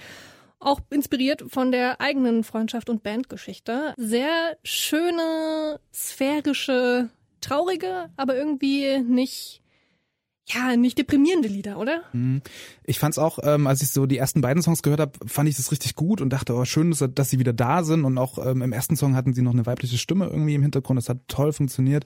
Auch 0.58 0.80
inspiriert 0.90 1.44
von 1.48 1.70
der 1.70 2.00
eigenen 2.00 2.44
Freundschaft 2.44 2.90
und 2.90 3.02
Bandgeschichte. 3.02 3.94
Sehr 3.96 4.56
schöne, 4.62 5.80
sphärische, 5.94 7.10
traurige, 7.40 8.10
aber 8.16 8.36
irgendwie 8.36 9.00
nicht 9.00 9.62
ja, 10.48 10.76
nicht 10.76 10.96
deprimierende 10.96 11.48
Lieder, 11.48 11.76
oder? 11.76 12.02
Mhm. 12.12 12.40
Ich 12.84 13.00
fand's 13.00 13.18
auch, 13.18 13.40
ähm, 13.42 13.66
als 13.66 13.82
ich 13.82 13.90
so 13.90 14.06
die 14.06 14.18
ersten 14.18 14.42
beiden 14.42 14.62
Songs 14.62 14.82
gehört 14.82 15.00
habe, 15.00 15.12
fand 15.26 15.48
ich 15.48 15.56
das 15.56 15.72
richtig 15.72 15.96
gut 15.96 16.20
und 16.20 16.30
dachte, 16.30 16.54
oh, 16.54 16.64
schön, 16.64 16.90
dass, 16.90 17.04
dass 17.12 17.30
sie 17.30 17.40
wieder 17.40 17.52
da 17.52 17.82
sind. 17.82 18.04
Und 18.04 18.16
auch 18.16 18.38
ähm, 18.46 18.62
im 18.62 18.72
ersten 18.72 18.94
Song 18.96 19.16
hatten 19.16 19.34
sie 19.34 19.42
noch 19.42 19.54
eine 19.54 19.66
weibliche 19.66 19.98
Stimme 19.98 20.26
irgendwie 20.26 20.54
im 20.54 20.62
Hintergrund. 20.62 20.98
Das 20.98 21.08
hat 21.08 21.18
toll 21.26 21.52
funktioniert 21.52 22.04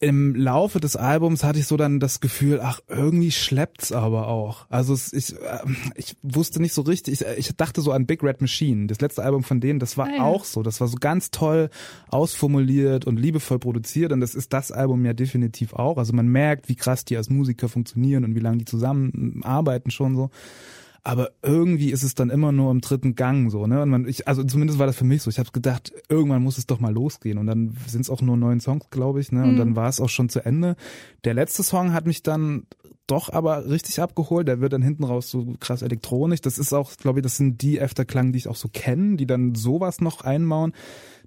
im 0.00 0.34
Laufe 0.34 0.80
des 0.80 0.96
Albums 0.96 1.44
hatte 1.44 1.60
ich 1.60 1.66
so 1.66 1.76
dann 1.76 2.00
das 2.00 2.20
Gefühl, 2.20 2.60
ach, 2.62 2.80
irgendwie 2.88 3.30
schleppt's 3.30 3.92
aber 3.92 4.28
auch. 4.28 4.66
Also 4.68 4.92
es, 4.92 5.12
ich, 5.12 5.34
äh, 5.34 5.60
ich 5.94 6.16
wusste 6.22 6.60
nicht 6.60 6.74
so 6.74 6.82
richtig, 6.82 7.20
ich, 7.20 7.38
ich, 7.38 7.56
dachte 7.56 7.80
so 7.80 7.92
an 7.92 8.04
Big 8.04 8.22
Red 8.22 8.40
Machine, 8.40 8.86
das 8.86 9.00
letzte 9.00 9.22
Album 9.22 9.44
von 9.44 9.60
denen, 9.60 9.78
das 9.78 9.96
war 9.96 10.06
ah, 10.06 10.16
ja. 10.16 10.22
auch 10.22 10.44
so. 10.44 10.62
Das 10.62 10.80
war 10.80 10.88
so 10.88 10.96
ganz 10.96 11.30
toll 11.30 11.70
ausformuliert 12.08 13.06
und 13.06 13.18
liebevoll 13.18 13.58
produziert 13.58 14.12
und 14.12 14.20
das 14.20 14.34
ist 14.34 14.52
das 14.52 14.72
Album 14.72 15.04
ja 15.04 15.14
definitiv 15.14 15.72
auch. 15.74 15.96
Also 15.96 16.12
man 16.12 16.26
merkt, 16.26 16.68
wie 16.68 16.76
krass 16.76 17.04
die 17.04 17.16
als 17.16 17.30
Musiker 17.30 17.68
funktionieren 17.68 18.24
und 18.24 18.34
wie 18.34 18.40
lange 18.40 18.58
die 18.58 18.64
zusammenarbeiten 18.64 19.90
schon 19.90 20.16
so 20.16 20.30
aber 21.06 21.32
irgendwie 21.42 21.90
ist 21.90 22.02
es 22.02 22.14
dann 22.14 22.30
immer 22.30 22.50
nur 22.50 22.70
im 22.70 22.80
dritten 22.80 23.14
Gang 23.14 23.50
so, 23.50 23.66
ne? 23.66 23.82
Und 23.82 23.90
man, 23.90 24.08
ich, 24.08 24.26
also 24.26 24.42
zumindest 24.42 24.78
war 24.78 24.86
das 24.86 24.96
für 24.96 25.04
mich 25.04 25.22
so. 25.22 25.28
Ich 25.28 25.38
habe 25.38 25.50
gedacht, 25.52 25.92
irgendwann 26.08 26.42
muss 26.42 26.56
es 26.56 26.66
doch 26.66 26.80
mal 26.80 26.92
losgehen. 26.92 27.36
Und 27.36 27.46
dann 27.46 27.76
sind 27.86 28.00
es 28.00 28.10
auch 28.10 28.22
nur 28.22 28.38
neun 28.38 28.58
Songs, 28.60 28.88
glaube 28.88 29.20
ich, 29.20 29.30
ne? 29.30 29.42
Und 29.42 29.52
mhm. 29.52 29.58
dann 29.58 29.76
war 29.76 29.90
es 29.90 30.00
auch 30.00 30.08
schon 30.08 30.30
zu 30.30 30.44
Ende. 30.44 30.76
Der 31.24 31.34
letzte 31.34 31.62
Song 31.62 31.92
hat 31.92 32.06
mich 32.06 32.22
dann 32.22 32.66
doch 33.06 33.30
aber 33.30 33.68
richtig 33.68 34.00
abgeholt. 34.00 34.48
Der 34.48 34.60
wird 34.60 34.72
dann 34.72 34.80
hinten 34.80 35.04
raus 35.04 35.28
so 35.30 35.54
krass 35.60 35.82
elektronisch. 35.82 36.40
Das 36.40 36.56
ist 36.56 36.72
auch, 36.72 36.96
glaube 36.96 37.18
ich, 37.18 37.22
das 37.22 37.36
sind 37.36 37.60
die 37.60 37.82
Afterklang, 37.82 38.32
die 38.32 38.38
ich 38.38 38.48
auch 38.48 38.56
so 38.56 38.68
kenne, 38.72 39.16
die 39.16 39.26
dann 39.26 39.54
sowas 39.54 40.00
noch 40.00 40.22
einbauen. 40.22 40.72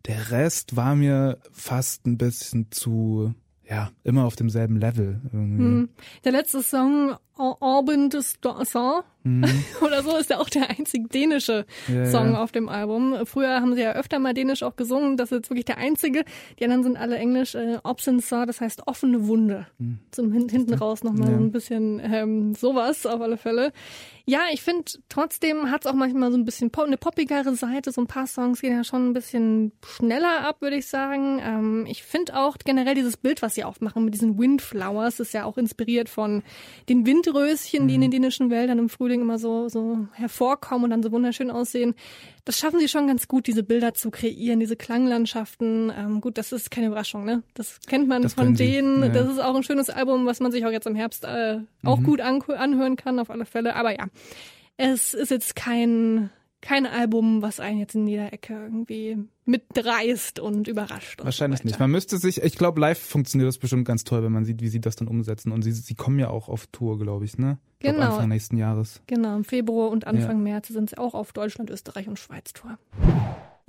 Der 0.07 0.31
Rest 0.31 0.75
war 0.75 0.95
mir 0.95 1.37
fast 1.51 2.07
ein 2.07 2.17
bisschen 2.17 2.71
zu 2.71 3.35
ja, 3.69 3.91
immer 4.03 4.25
auf 4.25 4.35
demselben 4.35 4.77
Level 4.77 5.21
irgendwie. 5.25 5.63
Hm. 5.63 5.89
Der 6.23 6.31
letzte 6.31 6.63
Song, 6.63 7.15
Orban 7.37 8.09
des 8.09 8.37
Song, 8.63 9.03
mhm. 9.23 9.45
oder 9.81 10.03
so, 10.03 10.17
ist 10.17 10.29
ja 10.29 10.39
auch 10.39 10.49
der 10.49 10.69
einzig 10.69 11.09
dänische 11.09 11.65
ja, 11.87 12.05
Song 12.05 12.33
ja. 12.33 12.43
auf 12.43 12.51
dem 12.51 12.69
Album. 12.69 13.25
Früher 13.25 13.61
haben 13.61 13.75
sie 13.75 13.81
ja 13.81 13.93
öfter 13.93 14.19
mal 14.19 14.33
dänisch 14.33 14.63
auch 14.63 14.75
gesungen, 14.75 15.17
das 15.17 15.31
ist 15.31 15.37
jetzt 15.37 15.49
wirklich 15.49 15.65
der 15.65 15.77
einzige. 15.77 16.23
Die 16.59 16.65
anderen 16.65 16.83
sind 16.83 16.97
alle 16.97 17.17
englisch. 17.17 17.55
Äh, 17.55 17.79
Obsin 17.83 18.19
Saw, 18.19 18.45
das 18.45 18.61
heißt 18.61 18.87
offene 18.87 19.27
Wunde. 19.27 19.67
Mhm. 19.77 19.99
Zum 20.11 20.31
hinten 20.31 20.73
raus 20.73 21.03
nochmal 21.03 21.31
ja. 21.31 21.37
ein 21.37 21.51
bisschen 21.51 21.99
ähm, 22.03 22.53
sowas 22.53 23.05
auf 23.05 23.21
alle 23.21 23.37
Fälle. 23.37 23.71
Ja, 24.29 24.41
ich 24.51 24.61
finde, 24.61 24.83
trotzdem 25.07 25.71
hat 25.71 25.85
es 25.85 25.87
auch 25.89 25.95
manchmal 25.95 26.31
so 26.31 26.37
ein 26.37 26.43
bisschen 26.43 26.69
pop, 26.69 26.83
eine 26.83 26.97
poppigere 26.97 27.55
Seite. 27.55 27.93
So 27.93 28.01
ein 28.01 28.07
paar 28.07 28.27
Songs 28.27 28.59
gehen 28.59 28.73
ja 28.73 28.83
schon 28.83 29.09
ein 29.09 29.13
bisschen 29.13 29.71
schneller 29.85 30.41
ab, 30.45 30.57
würde 30.61 30.75
ich 30.75 30.87
sagen. 30.87 31.39
Ähm, 31.41 31.85
ich 31.87 32.03
finde 32.03 32.37
auch 32.37 32.57
generell 32.57 32.93
dieses 32.93 33.15
Bild, 33.15 33.41
was 33.41 33.55
sie 33.55 33.63
aufmachen 33.63 34.03
mit 34.03 34.13
diesen 34.13 34.37
Windflowers, 34.37 35.21
ist 35.21 35.33
ja 35.33 35.45
auch 35.45 35.57
inspiriert 35.57 36.09
von 36.09 36.43
den 36.89 37.05
Windröschen, 37.27 37.87
die 37.87 37.95
in 37.95 38.01
den 38.01 38.09
mhm. 38.09 38.11
dänischen 38.11 38.49
Wäldern 38.49 38.79
im 38.79 38.89
Frühling 38.89 39.21
immer 39.21 39.39
so, 39.39 39.69
so 39.69 40.07
hervorkommen 40.13 40.85
und 40.85 40.89
dann 40.91 41.03
so 41.03 41.11
wunderschön 41.11 41.51
aussehen. 41.51 41.95
Das 42.45 42.57
schaffen 42.57 42.79
sie 42.79 42.87
schon 42.87 43.07
ganz 43.07 43.27
gut, 43.27 43.47
diese 43.47 43.63
Bilder 43.63 43.93
zu 43.93 44.11
kreieren, 44.11 44.59
diese 44.59 44.75
Klanglandschaften. 44.75 45.91
Ähm, 45.95 46.21
gut, 46.21 46.37
das 46.37 46.51
ist 46.51 46.71
keine 46.71 46.87
Überraschung, 46.87 47.25
ne? 47.25 47.43
Das 47.53 47.79
kennt 47.87 48.07
man 48.07 48.21
das 48.21 48.33
von 48.33 48.55
denen. 48.55 49.03
Ja. 49.03 49.09
Das 49.09 49.29
ist 49.29 49.39
auch 49.39 49.55
ein 49.55 49.63
schönes 49.63 49.89
Album, 49.89 50.25
was 50.25 50.39
man 50.39 50.51
sich 50.51 50.65
auch 50.65 50.71
jetzt 50.71 50.87
im 50.87 50.95
Herbst 50.95 51.25
äh, 51.25 51.59
auch 51.83 51.99
mhm. 51.99 52.03
gut 52.03 52.21
anhören 52.21 52.95
kann, 52.95 53.19
auf 53.19 53.29
alle 53.29 53.45
Fälle. 53.45 53.75
Aber 53.75 53.91
ja, 53.91 54.05
es 54.77 55.13
ist 55.13 55.31
jetzt 55.31 55.55
kein 55.55 56.29
kein 56.61 56.85
Album, 56.85 57.41
was 57.41 57.59
einen 57.59 57.79
jetzt 57.79 57.95
in 57.95 58.07
jeder 58.07 58.33
Ecke 58.33 58.53
irgendwie 58.53 59.17
mitreißt 59.45 60.39
und 60.39 60.67
überrascht. 60.67 61.23
Wahrscheinlich 61.23 61.61
so 61.61 61.65
nicht. 61.65 61.79
Man 61.79 61.91
müsste 61.91 62.17
sich, 62.17 62.41
ich 62.41 62.57
glaube, 62.57 62.79
live 62.81 62.99
funktioniert 62.99 63.47
das 63.47 63.57
bestimmt 63.57 63.87
ganz 63.87 64.03
toll, 64.03 64.23
wenn 64.23 64.31
man 64.31 64.45
sieht, 64.45 64.61
wie 64.61 64.67
sie 64.67 64.81
das 64.81 64.95
dann 64.95 65.07
umsetzen. 65.07 65.51
Und 65.51 65.61
sie, 65.61 65.71
sie 65.71 65.95
kommen 65.95 66.19
ja 66.19 66.29
auch 66.29 66.49
auf 66.49 66.67
Tour, 66.67 66.99
glaube 66.99 67.25
ich, 67.25 67.37
ne? 67.37 67.59
Ich 67.79 67.85
genau. 67.85 67.99
Glaub, 67.99 68.13
Anfang 68.13 68.29
nächsten 68.29 68.57
Jahres. 68.57 69.01
Genau, 69.07 69.35
im 69.35 69.43
Februar 69.43 69.89
und 69.89 70.07
Anfang 70.07 70.37
ja. 70.37 70.43
März 70.43 70.69
sind 70.69 70.89
sie 70.89 70.97
auch 70.97 71.13
auf 71.13 71.31
Deutschland, 71.31 71.69
Österreich 71.69 72.07
und 72.07 72.19
Schweiz 72.19 72.53
Tour. 72.53 72.77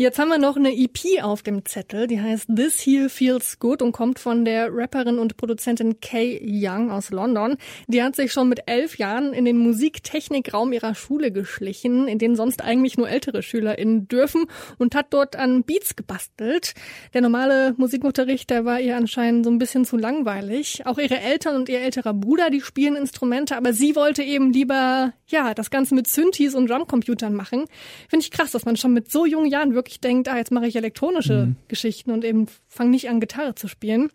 Jetzt 0.00 0.20
haben 0.20 0.28
wir 0.28 0.38
noch 0.38 0.54
eine 0.54 0.72
EP 0.72 1.24
auf 1.24 1.42
dem 1.42 1.64
Zettel, 1.64 2.06
die 2.06 2.20
heißt 2.20 2.50
This 2.54 2.80
Here 2.80 3.08
Feels 3.08 3.58
Good 3.58 3.82
und 3.82 3.90
kommt 3.90 4.20
von 4.20 4.44
der 4.44 4.68
Rapperin 4.72 5.18
und 5.18 5.36
Produzentin 5.36 5.98
Kay 5.98 6.40
Young 6.40 6.92
aus 6.92 7.10
London. 7.10 7.56
Die 7.88 8.00
hat 8.00 8.14
sich 8.14 8.32
schon 8.32 8.48
mit 8.48 8.60
elf 8.66 8.96
Jahren 8.98 9.32
in 9.32 9.44
den 9.44 9.58
Musiktechnikraum 9.58 10.72
ihrer 10.72 10.94
Schule 10.94 11.32
geschlichen, 11.32 12.06
in 12.06 12.20
den 12.20 12.36
sonst 12.36 12.62
eigentlich 12.62 12.96
nur 12.96 13.08
ältere 13.08 13.42
SchülerInnen 13.42 14.06
dürfen 14.06 14.44
und 14.78 14.94
hat 14.94 15.06
dort 15.10 15.34
an 15.34 15.64
Beats 15.64 15.96
gebastelt. 15.96 16.74
Der 17.12 17.20
normale 17.20 17.74
Musikunterricht, 17.76 18.50
der 18.50 18.64
war 18.64 18.78
ihr 18.78 18.96
anscheinend 18.96 19.46
so 19.46 19.50
ein 19.50 19.58
bisschen 19.58 19.84
zu 19.84 19.96
langweilig. 19.96 20.86
Auch 20.86 20.98
ihre 20.98 21.18
Eltern 21.18 21.56
und 21.56 21.68
ihr 21.68 21.80
älterer 21.80 22.14
Bruder, 22.14 22.50
die 22.50 22.60
spielen 22.60 22.94
Instrumente, 22.94 23.56
aber 23.56 23.72
sie 23.72 23.96
wollte 23.96 24.22
eben 24.22 24.52
lieber, 24.52 25.12
ja, 25.26 25.54
das 25.54 25.70
Ganze 25.70 25.96
mit 25.96 26.06
Synthes 26.06 26.54
und 26.54 26.70
Drumcomputern 26.70 27.34
machen. 27.34 27.64
Finde 28.08 28.22
ich 28.22 28.30
krass, 28.30 28.52
dass 28.52 28.64
man 28.64 28.76
schon 28.76 28.92
mit 28.92 29.10
so 29.10 29.26
jungen 29.26 29.50
Jahren 29.50 29.74
wirklich 29.74 29.87
wirklich 29.88 30.00
denkt, 30.00 30.28
ah, 30.28 30.36
jetzt 30.36 30.52
mache 30.52 30.66
ich 30.66 30.76
elektronische 30.76 31.46
mhm. 31.46 31.56
Geschichten 31.68 32.10
und 32.10 32.24
eben 32.24 32.46
fange 32.68 32.90
nicht 32.90 33.08
an, 33.08 33.20
Gitarre 33.20 33.54
zu 33.54 33.68
spielen. 33.68 34.10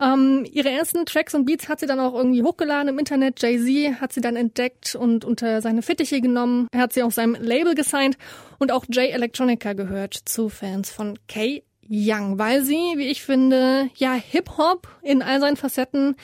Ähm, 0.00 0.46
ihre 0.50 0.70
ersten 0.70 1.04
Tracks 1.04 1.34
und 1.34 1.44
Beats 1.44 1.68
hat 1.68 1.80
sie 1.80 1.86
dann 1.86 2.00
auch 2.00 2.14
irgendwie 2.14 2.42
hochgeladen 2.42 2.88
im 2.88 2.98
Internet. 2.98 3.40
Jay-Z 3.42 4.00
hat 4.00 4.12
sie 4.12 4.22
dann 4.22 4.36
entdeckt 4.36 4.94
und 4.96 5.24
unter 5.24 5.60
seine 5.60 5.82
Fittiche 5.82 6.20
genommen. 6.20 6.66
Er 6.72 6.80
hat 6.80 6.92
sie 6.94 7.02
auf 7.02 7.12
seinem 7.12 7.34
Label 7.34 7.74
gesigned 7.74 8.16
und 8.58 8.72
auch 8.72 8.84
Jay 8.90 9.10
Electronica 9.10 9.74
gehört 9.74 10.14
zu 10.14 10.48
Fans 10.48 10.90
von 10.90 11.18
Kay 11.28 11.62
Young, 11.88 12.38
weil 12.38 12.64
sie, 12.64 12.94
wie 12.96 13.08
ich 13.08 13.22
finde, 13.22 13.90
ja, 13.96 14.14
Hip-Hop 14.14 14.88
in 15.02 15.20
all 15.20 15.40
seinen 15.40 15.56
Facetten 15.56 16.16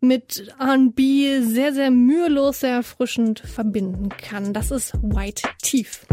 mit 0.00 0.54
R&B 0.60 1.40
sehr, 1.40 1.72
sehr 1.72 1.90
mühelos, 1.90 2.60
sehr 2.60 2.74
erfrischend 2.74 3.40
verbinden 3.40 4.10
kann. 4.10 4.52
Das 4.52 4.70
ist 4.70 4.94
White 5.02 5.48
Teeth. 5.62 6.06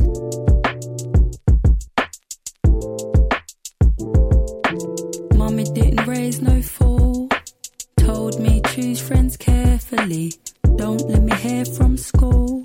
Mommy 5.43 5.65
didn't 5.65 6.07
raise 6.07 6.41
no 6.41 6.61
fool. 6.61 7.27
Told 7.97 8.39
me 8.39 8.61
choose 8.67 9.01
friends 9.01 9.35
carefully. 9.35 10.31
Don't 10.77 11.01
let 11.09 11.21
me 11.21 11.35
hear 11.35 11.65
from 11.65 11.97
school. 11.97 12.61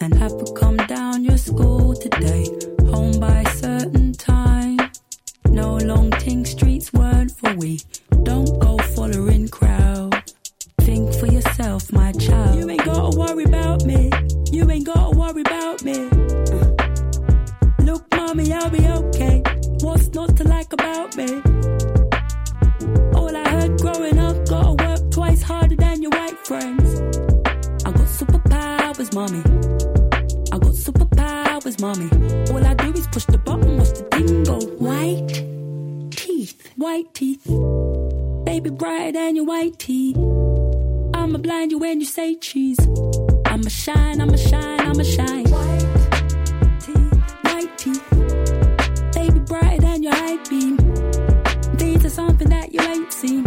And 0.00 0.14
have 0.14 0.34
to 0.42 0.50
come 0.54 0.78
down 0.78 1.22
your 1.22 1.36
school 1.36 1.94
today. 1.94 2.46
Home 2.86 3.20
by 3.20 3.42
a 3.42 3.50
certain 3.50 4.14
time. 4.14 4.78
No 5.50 5.76
long 5.76 6.12
ting 6.12 6.46
streets 6.46 6.94
weren't 6.94 7.30
for 7.30 7.52
we. 7.56 7.80
Say 42.24 42.34
cheese. 42.36 42.78
I'ma 43.46 43.68
shine, 43.68 44.20
I'ma 44.20 44.36
shine, 44.36 44.80
I'ma 44.80 45.04
shine. 45.16 45.46
White 45.50 45.88
teeth, 46.80 47.20
white 47.44 47.78
teeth 47.78 48.04
brighter 49.46 49.80
than 49.82 50.02
your 50.02 50.14
high 50.14 50.38
beam. 50.48 50.76
These 51.76 52.04
are 52.06 52.14
something 52.20 52.48
that 52.48 52.72
you 52.72 52.80
ain't 52.80 53.12
seen. 53.12 53.44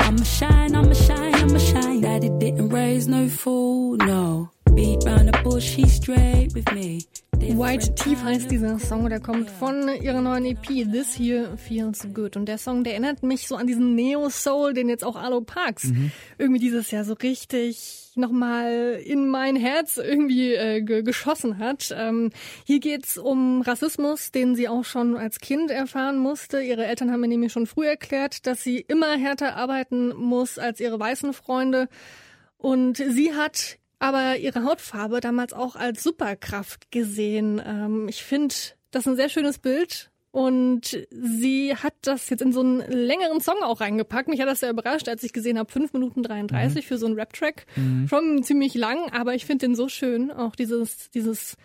I'ma 0.00 0.24
shine, 0.24 0.74
I'ma 0.74 0.92
shine, 0.92 1.34
I'ma 1.34 1.58
shine. 1.58 2.00
Daddy 2.02 2.30
didn't 2.38 2.68
raise 2.68 3.08
no 3.08 3.28
fool, 3.28 3.96
no. 3.96 4.50
Beat 4.74 4.98
round 5.06 5.28
the 5.28 5.38
bush, 5.42 5.74
he's 5.74 5.94
straight 5.94 6.52
with 6.54 6.70
me. 6.72 7.06
White 7.54 7.96
Teeth 7.96 8.22
heißt 8.22 8.50
dieser 8.50 8.78
Song, 8.78 9.08
der 9.08 9.20
kommt 9.20 9.50
von 9.50 9.81
EP 10.52 10.84
This 10.92 11.18
Here 11.18 11.56
Feels 11.56 12.06
Good. 12.12 12.36
Und 12.36 12.44
der 12.44 12.58
Song, 12.58 12.84
der 12.84 12.92
erinnert 12.92 13.22
mich 13.22 13.48
so 13.48 13.56
an 13.56 13.66
diesen 13.66 13.94
Neo-Soul, 13.94 14.74
den 14.74 14.90
jetzt 14.90 15.02
auch 15.02 15.16
Arlo 15.16 15.40
Parks 15.40 15.84
mhm. 15.84 16.12
irgendwie 16.36 16.60
dieses 16.60 16.90
Jahr 16.90 17.04
so 17.04 17.14
richtig 17.14 18.10
nochmal 18.16 19.00
in 19.02 19.28
mein 19.28 19.56
Herz 19.56 19.96
irgendwie 19.96 20.52
äh, 20.52 20.82
geschossen 20.82 21.56
hat. 21.56 21.94
Ähm, 21.96 22.32
hier 22.66 22.80
geht's 22.80 23.16
um 23.16 23.62
Rassismus, 23.62 24.30
den 24.30 24.54
sie 24.54 24.68
auch 24.68 24.84
schon 24.84 25.16
als 25.16 25.38
Kind 25.38 25.70
erfahren 25.70 26.18
musste. 26.18 26.60
Ihre 26.60 26.84
Eltern 26.84 27.10
haben 27.10 27.20
mir 27.20 27.28
nämlich 27.28 27.52
schon 27.52 27.66
früh 27.66 27.86
erklärt, 27.86 28.46
dass 28.46 28.62
sie 28.62 28.78
immer 28.78 29.16
härter 29.16 29.56
arbeiten 29.56 30.14
muss 30.14 30.58
als 30.58 30.80
ihre 30.80 31.00
weißen 31.00 31.32
Freunde. 31.32 31.88
Und 32.58 32.98
sie 32.98 33.32
hat 33.32 33.78
aber 33.98 34.36
ihre 34.36 34.64
Hautfarbe 34.64 35.20
damals 35.20 35.54
auch 35.54 35.76
als 35.76 36.02
Superkraft 36.02 36.90
gesehen. 36.90 37.62
Ähm, 37.64 38.06
ich 38.08 38.22
finde 38.22 38.54
das 38.90 39.08
ein 39.08 39.16
sehr 39.16 39.30
schönes 39.30 39.58
Bild. 39.58 40.11
Und 40.32 41.06
sie 41.10 41.76
hat 41.76 41.92
das 42.00 42.30
jetzt 42.30 42.40
in 42.40 42.52
so 42.52 42.60
einen 42.60 42.80
längeren 42.90 43.42
Song 43.42 43.62
auch 43.62 43.82
reingepackt. 43.82 44.28
Mich 44.28 44.40
hat 44.40 44.48
das 44.48 44.60
sehr 44.60 44.70
überrascht, 44.70 45.06
als 45.08 45.22
ich 45.22 45.34
gesehen 45.34 45.58
habe, 45.58 45.70
5 45.70 45.92
Minuten 45.92 46.22
33 46.22 46.84
mhm. 46.84 46.88
für 46.88 46.96
so 46.96 47.04
einen 47.04 47.16
Rap-Track. 47.16 47.66
Mhm. 47.76 48.08
Schon 48.08 48.42
ziemlich 48.42 48.74
lang, 48.74 49.10
aber 49.12 49.34
ich 49.34 49.44
finde 49.44 49.66
den 49.66 49.74
so 49.74 49.90
schön. 49.90 50.30
Auch 50.30 50.56
dieses, 50.56 51.10
dieses 51.10 51.58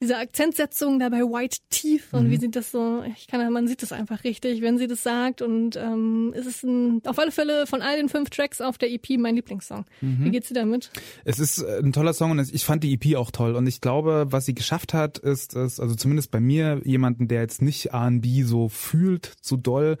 diese 0.00 0.16
Akzentsetzung 0.16 0.98
da 0.98 1.08
bei 1.10 1.20
White 1.20 1.58
Teeth 1.68 2.04
und 2.12 2.26
mhm. 2.26 2.30
wie 2.30 2.36
sieht 2.38 2.56
das 2.56 2.70
so, 2.70 3.02
ich 3.16 3.26
kann, 3.26 3.52
man 3.52 3.68
sieht 3.68 3.82
das 3.82 3.92
einfach 3.92 4.24
richtig, 4.24 4.62
wenn 4.62 4.78
sie 4.78 4.86
das 4.86 5.02
sagt 5.02 5.42
und 5.42 5.76
ähm, 5.76 6.32
es 6.34 6.46
ist 6.46 6.64
ein, 6.64 7.02
auf 7.04 7.18
alle 7.18 7.30
Fälle 7.30 7.66
von 7.66 7.82
all 7.82 7.96
den 7.96 8.08
fünf 8.08 8.30
Tracks 8.30 8.60
auf 8.60 8.78
der 8.78 8.90
EP 8.90 9.18
mein 9.18 9.36
Lieblingssong. 9.36 9.84
Mhm. 10.00 10.24
Wie 10.24 10.30
geht's 10.30 10.48
dir 10.48 10.54
damit? 10.54 10.90
Es 11.24 11.38
ist 11.38 11.62
äh, 11.62 11.80
ein 11.82 11.92
toller 11.92 12.14
Song 12.14 12.30
und 12.30 12.54
ich 12.54 12.64
fand 12.64 12.82
die 12.82 12.94
EP 12.94 13.16
auch 13.16 13.30
toll 13.30 13.54
und 13.54 13.66
ich 13.66 13.80
glaube, 13.80 14.26
was 14.30 14.46
sie 14.46 14.54
geschafft 14.54 14.94
hat, 14.94 15.18
ist, 15.18 15.54
ist 15.54 15.80
also 15.80 15.94
zumindest 15.94 16.30
bei 16.30 16.40
mir 16.40 16.80
jemanden, 16.84 17.28
der 17.28 17.42
jetzt 17.42 17.60
nicht 17.60 17.86
R&B 17.86 18.42
so 18.42 18.68
fühlt, 18.68 19.34
so 19.42 19.56
doll, 19.56 19.98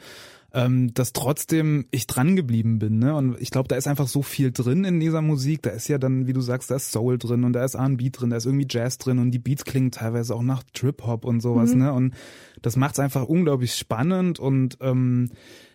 ähm, 0.52 0.92
dass 0.94 1.12
trotzdem 1.12 1.86
ich 1.90 2.06
dran 2.06 2.36
geblieben 2.36 2.78
bin. 2.78 2.98
Ne? 2.98 3.14
Und 3.14 3.40
ich 3.40 3.50
glaube, 3.50 3.68
da 3.68 3.76
ist 3.76 3.86
einfach 3.86 4.08
so 4.08 4.22
viel 4.22 4.52
drin 4.52 4.84
in 4.84 5.00
dieser 5.00 5.22
Musik. 5.22 5.62
Da 5.62 5.70
ist 5.70 5.88
ja 5.88 5.98
dann, 5.98 6.26
wie 6.26 6.32
du 6.32 6.40
sagst, 6.40 6.70
da 6.70 6.76
ist 6.76 6.92
Soul 6.92 7.18
drin 7.18 7.44
und 7.44 7.52
da 7.52 7.64
ist 7.64 7.74
R&B 7.74 8.10
drin, 8.10 8.30
da 8.30 8.36
ist 8.36 8.46
irgendwie 8.46 8.66
Jazz 8.68 8.98
drin 8.98 9.18
und 9.18 9.30
die 9.30 9.38
Beats 9.38 9.64
klingen 9.64 9.90
teilweise 9.90 10.34
auch 10.34 10.42
nach 10.42 10.62
Trip-Hop 10.72 11.24
und 11.24 11.40
sowas. 11.40 11.74
Mhm. 11.74 11.78
Ne? 11.78 11.92
Und 11.92 12.14
das 12.62 12.76
macht 12.76 12.94
es 12.94 13.00
einfach 13.00 13.24
unglaublich 13.24 13.74
spannend 13.74 14.38
und 14.38 14.78
ähm, 14.80 15.30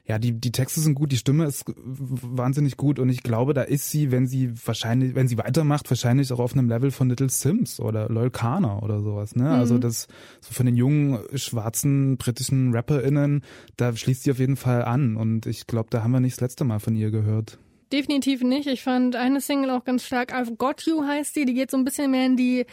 ja, 0.08 0.20
die, 0.20 0.34
die 0.34 0.52
Texte 0.52 0.82
sind 0.82 0.94
gut, 0.94 1.12
die 1.12 1.18
Stimme 1.18 1.46
ist 1.46 1.66
wahnsinnig 1.76 2.78
gut 2.78 3.00
und 3.00 3.10
ich 3.10 3.24
glaube, 3.24 3.54
da 3.56 3.64
ist 3.64 3.90
sie, 3.90 4.12
wenn 4.12 4.28
sie 4.28 4.52
wahrscheinlich, 4.66 5.16
wenn 5.16 5.28
sie 5.28 5.38
weitermacht, 5.38 5.90
wahrscheinlich 5.90 6.32
auch 6.32 6.40
auf 6.40 6.54
einem 6.54 6.70
Level 6.70 6.92
von 6.92 7.10
Little 7.10 7.30
Sims 7.30 7.80
oder 7.80 8.08
Loyal 8.10 8.30
Kana 8.30 8.80
oder 8.80 9.02
sowas, 9.02 9.36
ne? 9.36 9.50
Also 9.50 9.56
mhm. 9.56 9.62
Also 9.66 9.80
das, 9.80 10.08
so 10.42 10.54
von 10.54 10.68
den 10.68 10.76
jungen, 10.76 11.18
schwarzen, 11.34 12.18
britischen 12.18 12.72
RapperInnen, 12.76 13.42
da 13.78 13.96
schließt 13.96 14.24
sie 14.24 14.32
auf 14.32 14.38
jeden 14.38 14.58
Fall 14.58 14.84
an 14.86 15.16
und 15.16 15.48
ich 15.48 15.66
glaube, 15.66 15.90
da 15.90 16.04
haben 16.04 16.12
wir 16.12 16.20
nicht 16.20 16.34
das 16.34 16.42
letzte 16.42 16.66
Mal 16.66 16.80
von 16.80 16.96
ihr 16.96 17.10
gehört. 17.10 17.58
Definitiv 17.92 18.44
nicht. 18.44 18.68
Ich 18.68 18.84
fand 18.84 19.16
eine 19.16 19.42
Single 19.42 19.72
auch 19.72 19.86
ganz 19.86 20.04
stark. 20.04 20.34
I've 20.34 20.56
Got 20.58 20.84
You 20.86 21.04
heißt 21.04 21.36
die. 21.36 21.46
Die 21.46 21.54
geht 21.54 21.72
so 21.72 21.78
ein 21.78 21.86
bisschen 21.86 22.12
mehr 22.12 22.26
in 22.26 22.36
die 22.36 22.66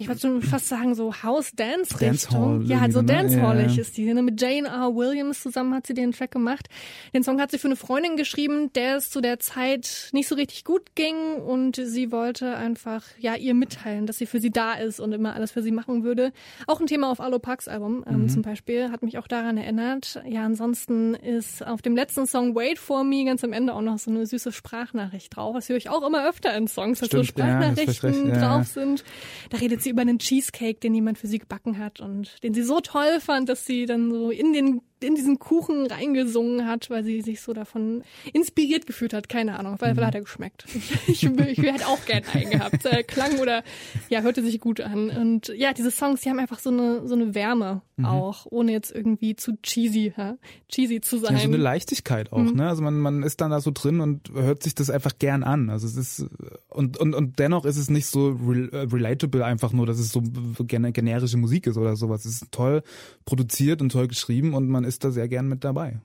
ich 0.00 0.08
würde 0.08 0.18
schon 0.18 0.40
fast 0.40 0.66
sagen, 0.68 0.94
so 0.94 1.14
House-Dance-Richtung. 1.22 2.62
Ja, 2.62 2.80
halt 2.80 2.94
so 2.94 3.00
ne? 3.00 3.06
dancehallig 3.06 3.76
ja. 3.76 3.82
ist 3.82 3.98
die. 3.98 4.10
Ne? 4.10 4.22
Mit 4.22 4.40
Jane 4.40 4.66
R. 4.66 4.96
Williams 4.96 5.42
zusammen 5.42 5.74
hat 5.74 5.86
sie 5.86 5.92
den 5.92 6.12
Track 6.12 6.30
gemacht. 6.30 6.68
Den 7.12 7.22
Song 7.22 7.38
hat 7.38 7.50
sie 7.50 7.58
für 7.58 7.68
eine 7.68 7.76
Freundin 7.76 8.16
geschrieben, 8.16 8.72
der 8.72 8.96
es 8.96 9.10
zu 9.10 9.20
der 9.20 9.40
Zeit 9.40 10.08
nicht 10.12 10.26
so 10.26 10.36
richtig 10.36 10.64
gut 10.64 10.94
ging 10.94 11.34
und 11.34 11.76
sie 11.76 12.10
wollte 12.12 12.56
einfach, 12.56 13.04
ja, 13.18 13.34
ihr 13.34 13.52
mitteilen, 13.52 14.06
dass 14.06 14.16
sie 14.16 14.24
für 14.24 14.40
sie 14.40 14.50
da 14.50 14.72
ist 14.72 15.00
und 15.00 15.12
immer 15.12 15.34
alles 15.34 15.52
für 15.52 15.62
sie 15.62 15.70
machen 15.70 16.02
würde. 16.02 16.32
Auch 16.66 16.80
ein 16.80 16.86
Thema 16.86 17.10
auf 17.10 17.20
Alo 17.20 17.38
Parks 17.38 17.68
Album 17.68 18.02
ähm, 18.08 18.22
mhm. 18.22 18.28
zum 18.30 18.40
Beispiel, 18.40 18.90
hat 18.90 19.02
mich 19.02 19.18
auch 19.18 19.26
daran 19.26 19.58
erinnert. 19.58 20.22
Ja, 20.26 20.46
ansonsten 20.46 21.12
ist 21.12 21.66
auf 21.66 21.82
dem 21.82 21.94
letzten 21.94 22.26
Song 22.26 22.54
Wait 22.54 22.78
For 22.78 23.04
Me 23.04 23.26
ganz 23.26 23.44
am 23.44 23.52
Ende 23.52 23.74
auch 23.74 23.82
noch 23.82 23.98
so 23.98 24.10
eine 24.10 24.24
süße 24.24 24.50
Sprachnachricht 24.50 25.36
drauf. 25.36 25.54
Das 25.56 25.68
höre 25.68 25.76
ich 25.76 25.90
auch 25.90 26.06
immer 26.06 26.26
öfter 26.26 26.56
in 26.56 26.68
Songs, 26.68 27.00
dass 27.00 27.08
Stimmt, 27.08 27.26
so 27.26 27.28
Sprachnachrichten 27.28 28.30
ja, 28.30 28.40
drauf 28.40 28.66
sind. 28.66 29.04
Da 29.50 29.58
redet 29.58 29.82
sie 29.82 29.89
über 29.90 30.02
einen 30.02 30.18
Cheesecake, 30.18 30.80
den 30.80 30.94
jemand 30.94 31.18
für 31.18 31.26
sie 31.26 31.38
gebacken 31.38 31.78
hat 31.78 32.00
und 32.00 32.42
den 32.42 32.54
sie 32.54 32.62
so 32.62 32.80
toll 32.80 33.20
fand, 33.20 33.48
dass 33.48 33.66
sie 33.66 33.86
dann 33.86 34.10
so 34.10 34.30
in 34.30 34.52
den 34.52 34.80
in 35.02 35.14
diesen 35.14 35.38
Kuchen 35.38 35.86
reingesungen 35.86 36.66
hat, 36.66 36.90
weil 36.90 37.04
sie 37.04 37.20
sich 37.22 37.40
so 37.40 37.52
davon 37.52 38.02
inspiriert 38.32 38.86
gefühlt 38.86 39.12
hat. 39.12 39.28
Keine 39.28 39.58
Ahnung, 39.58 39.76
weil 39.78 39.94
mhm. 39.94 40.00
hat 40.00 40.14
er 40.14 40.22
geschmeckt. 40.22 40.64
Ich, 41.06 41.24
ich, 41.24 41.58
ich 41.58 41.58
hätte 41.58 41.86
auch 41.86 42.04
gerne 42.04 42.26
einen 42.32 42.50
gehabt. 42.50 42.84
Äh, 42.84 43.02
klang 43.02 43.38
oder 43.38 43.62
ja, 44.08 44.20
hörte 44.20 44.42
sich 44.42 44.60
gut 44.60 44.80
an. 44.80 45.10
Und 45.10 45.48
ja, 45.48 45.72
diese 45.72 45.90
Songs, 45.90 46.20
die 46.20 46.30
haben 46.30 46.38
einfach 46.38 46.58
so 46.58 46.70
eine 46.70 47.06
so 47.06 47.14
eine 47.14 47.34
Wärme 47.34 47.82
mhm. 48.00 48.06
auch, 48.06 48.46
ohne 48.46 48.72
jetzt 48.72 48.92
irgendwie 48.92 49.36
zu 49.36 49.56
cheesy, 49.62 50.12
ja? 50.16 50.36
cheesy 50.68 51.00
zu 51.00 51.18
sein. 51.18 51.34
Ja, 51.34 51.40
so 51.40 51.48
eine 51.48 51.56
Leichtigkeit 51.56 52.32
auch, 52.32 52.38
mhm. 52.38 52.56
ne? 52.56 52.68
Also 52.68 52.82
man, 52.82 52.98
man 52.98 53.22
ist 53.22 53.40
dann 53.40 53.50
da 53.50 53.60
so 53.60 53.70
drin 53.72 54.00
und 54.00 54.30
hört 54.32 54.62
sich 54.62 54.74
das 54.74 54.90
einfach 54.90 55.18
gern 55.18 55.42
an. 55.42 55.70
Also 55.70 55.86
es 55.86 55.96
ist 55.96 56.26
und 56.68 56.98
und 56.98 57.14
und 57.14 57.38
dennoch 57.38 57.64
ist 57.64 57.76
es 57.76 57.90
nicht 57.90 58.06
so 58.06 58.30
äh, 58.30 58.76
relatable 58.76 59.44
einfach 59.44 59.72
nur, 59.72 59.86
dass 59.86 59.98
es 59.98 60.12
so 60.12 60.22
generische 60.22 61.36
Musik 61.36 61.66
ist 61.66 61.76
oder 61.76 61.96
sowas. 61.96 62.24
Es 62.24 62.42
ist 62.42 62.52
toll 62.52 62.82
produziert 63.24 63.82
und 63.82 63.92
toll 63.92 64.08
geschrieben 64.08 64.54
und 64.54 64.68
man 64.68 64.84
ist 64.84 64.89
da 64.98 65.10
sehr 65.10 65.28
gern 65.28 65.48
mit 65.48 65.64
dabei. 65.64 66.00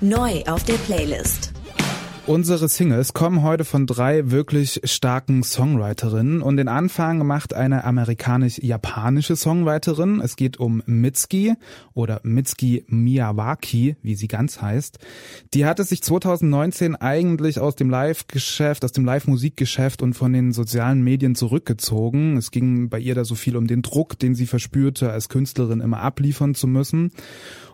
Neu 0.00 0.42
auf 0.46 0.64
der 0.64 0.74
Playlist. 0.74 1.52
Unsere 2.24 2.68
Singles 2.68 3.14
kommen 3.14 3.42
heute 3.42 3.64
von 3.64 3.84
drei 3.84 4.30
wirklich 4.30 4.80
starken 4.84 5.42
Songwriterinnen 5.42 6.40
und 6.40 6.56
den 6.56 6.68
Anfang 6.68 7.26
macht 7.26 7.52
eine 7.52 7.82
amerikanisch-japanische 7.82 9.34
Songwriterin. 9.34 10.20
Es 10.20 10.36
geht 10.36 10.60
um 10.60 10.84
Mitski 10.86 11.54
oder 11.94 12.20
Mitski 12.22 12.84
Miyawaki, 12.86 13.96
wie 14.02 14.14
sie 14.14 14.28
ganz 14.28 14.62
heißt. 14.62 15.00
Die 15.52 15.66
hatte 15.66 15.82
sich 15.82 16.00
2019 16.04 16.94
eigentlich 16.94 17.58
aus 17.58 17.74
dem 17.74 17.90
Live-Geschäft, 17.90 18.84
aus 18.84 18.92
dem 18.92 19.04
Live-Musikgeschäft 19.04 20.00
und 20.00 20.14
von 20.14 20.32
den 20.32 20.52
sozialen 20.52 21.02
Medien 21.02 21.34
zurückgezogen. 21.34 22.36
Es 22.36 22.52
ging 22.52 22.88
bei 22.88 23.00
ihr 23.00 23.16
da 23.16 23.24
so 23.24 23.34
viel 23.34 23.56
um 23.56 23.66
den 23.66 23.82
Druck, 23.82 24.16
den 24.16 24.36
sie 24.36 24.46
verspürte, 24.46 25.10
als 25.10 25.28
Künstlerin 25.28 25.80
immer 25.80 25.98
abliefern 25.98 26.54
zu 26.54 26.68
müssen. 26.68 27.10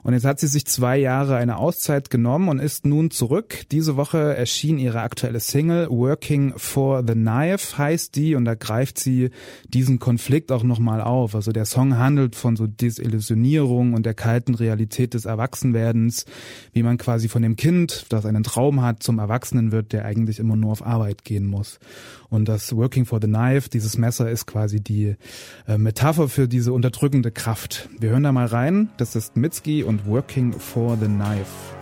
Und 0.03 0.13
jetzt 0.15 0.25
hat 0.25 0.41
sie 0.41 0.47
sich 0.47 0.67
zwei 0.67 0.97
Jahre 0.97 1.37
eine 1.37 1.57
Auszeit 1.57 2.11
genommen 2.11 2.49
und 2.49 2.59
ist 2.59 2.87
nun 2.87 3.11
zurück. 3.11 3.65
Diese 3.71 3.97
Woche 3.97 4.37
erschien 4.37 4.79
ihre 4.79 5.01
aktuelle 5.01 5.41
Single 5.41 5.89
Working 5.91 6.55
for 6.57 7.03
the 7.07 7.15
Knife 7.15 7.77
heißt 7.79 8.17
die 8.17 8.35
und 8.35 8.45
da 8.45 8.55
greift 8.55 8.99
sie 8.99 9.31
diesen 9.69 9.99
Konflikt 9.99 10.53
auch 10.53 10.63
nochmal 10.63 11.01
auf. 11.01 11.35
Also 11.35 11.53
der 11.53 11.65
Song 11.65 11.99
handelt 11.99 12.37
von 12.37 12.57
so 12.57 12.67
Desillusionierung 12.67 13.95
und 13.95 14.07
der 14.07 14.15
kalten 14.15 14.55
Realität 14.55 15.15
des 15.15 15.25
Erwachsenwerdens, 15.25 16.25
wie 16.73 16.83
man 16.83 16.99
quasi 16.99 17.29
von 17.29 17.43
dem 17.43 17.57
Kind, 17.57 18.07
das 18.09 18.27
einen 18.27 18.43
Traum 18.43 18.83
hat, 18.83 19.03
zum 19.03 19.19
Erwachsenen 19.19 19.73
wird, 19.73 19.93
der 19.93 20.05
eigentlich 20.05 20.39
immer 20.39 20.57
nur 20.57 20.73
auf 20.73 20.85
Arbeit 20.85 21.25
gehen 21.25 21.47
muss. 21.47 21.79
Und 22.31 22.49
das 22.49 22.75
Working 22.77 23.07
for 23.07 23.21
the 23.23 23.27
Knife, 23.27 23.71
dieses 23.71 23.97
Messer 23.97 24.31
ist 24.31 24.47
quasi 24.47 24.81
die 24.81 25.17
äh, 25.67 25.79
Metapher 25.79 26.29
für 26.29 26.49
diese 26.49 26.73
unterdrückende 26.73 27.31
Kraft. 27.31 27.89
Wir 27.99 28.11
hören 28.11 28.23
da 28.23 28.33
mal 28.33 28.47
rein. 28.47 28.91
Das 28.99 29.17
ist 29.17 29.37
Mitski 29.37 29.83
und 29.83 30.07
Working 30.07 30.53
for 30.53 30.97
the 31.01 31.07
Knife. 31.07 31.78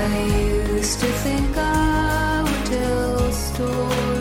I 0.00 0.18
used 0.70 1.00
to 1.00 1.06
think 1.06 1.56
I 1.56 2.42
would 2.44 2.66
tell 2.66 3.32
stories. 3.32 4.17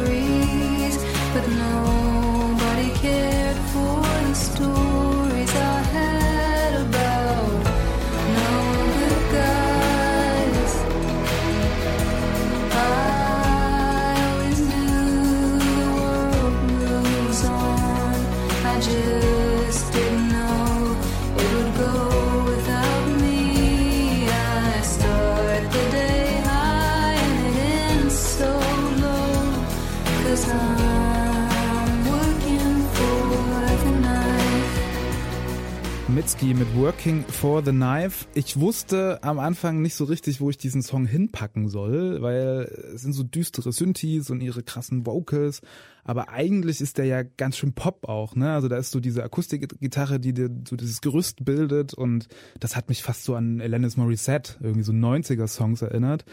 Mitski 36.37 36.53
mit 36.53 36.75
Working 36.75 37.23
for 37.23 37.63
the 37.63 37.71
Knife. 37.71 38.27
Ich 38.35 38.59
wusste 38.59 39.23
am 39.23 39.39
Anfang 39.39 39.81
nicht 39.81 39.95
so 39.95 40.03
richtig, 40.03 40.39
wo 40.39 40.49
ich 40.51 40.57
diesen 40.57 40.83
Song 40.83 41.05
hinpacken 41.05 41.67
soll, 41.67 42.21
weil 42.21 42.71
es 42.93 43.01
sind 43.01 43.13
so 43.13 43.23
düstere 43.23 43.71
Synthes 43.71 44.29
und 44.29 44.41
ihre 44.41 44.61
krassen 44.61 45.07
Vocals. 45.07 45.61
Aber 46.03 46.29
eigentlich 46.29 46.79
ist 46.79 46.99
der 46.99 47.05
ja 47.05 47.23
ganz 47.23 47.57
schön 47.57 47.73
Pop 47.73 48.07
auch, 48.07 48.35
ne? 48.35 48.51
Also 48.51 48.67
da 48.67 48.77
ist 48.77 48.91
so 48.91 48.99
diese 48.99 49.23
Akustikgitarre, 49.23 50.19
die 50.19 50.33
dir 50.33 50.49
so 50.67 50.75
dieses 50.75 51.01
Gerüst 51.01 51.43
bildet 51.43 51.93
und 51.93 52.27
das 52.59 52.75
hat 52.75 52.89
mich 52.89 53.01
fast 53.01 53.23
so 53.23 53.33
an 53.33 53.59
Alanis 53.59 53.97
Morissette, 53.97 54.57
irgendwie 54.61 54.83
so 54.83 54.91
90er 54.91 55.47
Songs 55.47 55.81
erinnert. 55.81 56.23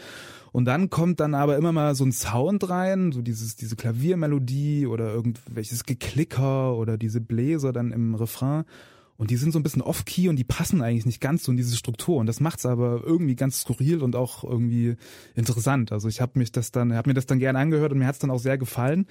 Und 0.51 0.65
dann 0.65 0.89
kommt 0.89 1.19
dann 1.19 1.33
aber 1.33 1.57
immer 1.57 1.71
mal 1.71 1.95
so 1.95 2.05
ein 2.05 2.11
Sound 2.11 2.69
rein, 2.69 3.11
so 3.11 3.21
dieses, 3.21 3.55
diese 3.55 3.75
Klaviermelodie 3.75 4.85
oder 4.85 5.13
irgendwelches 5.13 5.83
Geklicker 5.83 6.75
oder 6.75 6.97
diese 6.97 7.21
Bläser 7.21 7.73
dann 7.73 7.91
im 7.91 8.13
Refrain. 8.13 8.65
Und 9.17 9.31
die 9.31 9.37
sind 9.37 9.51
so 9.53 9.59
ein 9.59 9.63
bisschen 9.63 9.81
off-key 9.81 10.27
und 10.27 10.35
die 10.35 10.43
passen 10.43 10.81
eigentlich 10.81 11.05
nicht 11.05 11.21
ganz 11.21 11.43
so 11.43 11.51
in 11.51 11.57
diese 11.57 11.75
Struktur. 11.77 12.17
Und 12.17 12.25
das 12.25 12.41
macht's 12.41 12.65
aber 12.65 13.01
irgendwie 13.05 13.35
ganz 13.35 13.61
skurril 13.61 14.03
und 14.03 14.15
auch 14.15 14.43
irgendwie 14.43 14.95
interessant. 15.35 15.91
Also 15.93 16.07
ich 16.09 16.19
habe 16.19 16.37
mich 16.37 16.51
das 16.51 16.71
dann, 16.71 16.93
habe 16.93 17.09
mir 17.09 17.13
das 17.13 17.25
dann 17.25 17.39
gerne 17.39 17.59
angehört 17.59 17.93
und 17.93 17.99
mir 17.99 18.07
hat's 18.07 18.19
dann 18.19 18.29
auch 18.29 18.39
sehr 18.39 18.57
gefallen. 18.57 19.07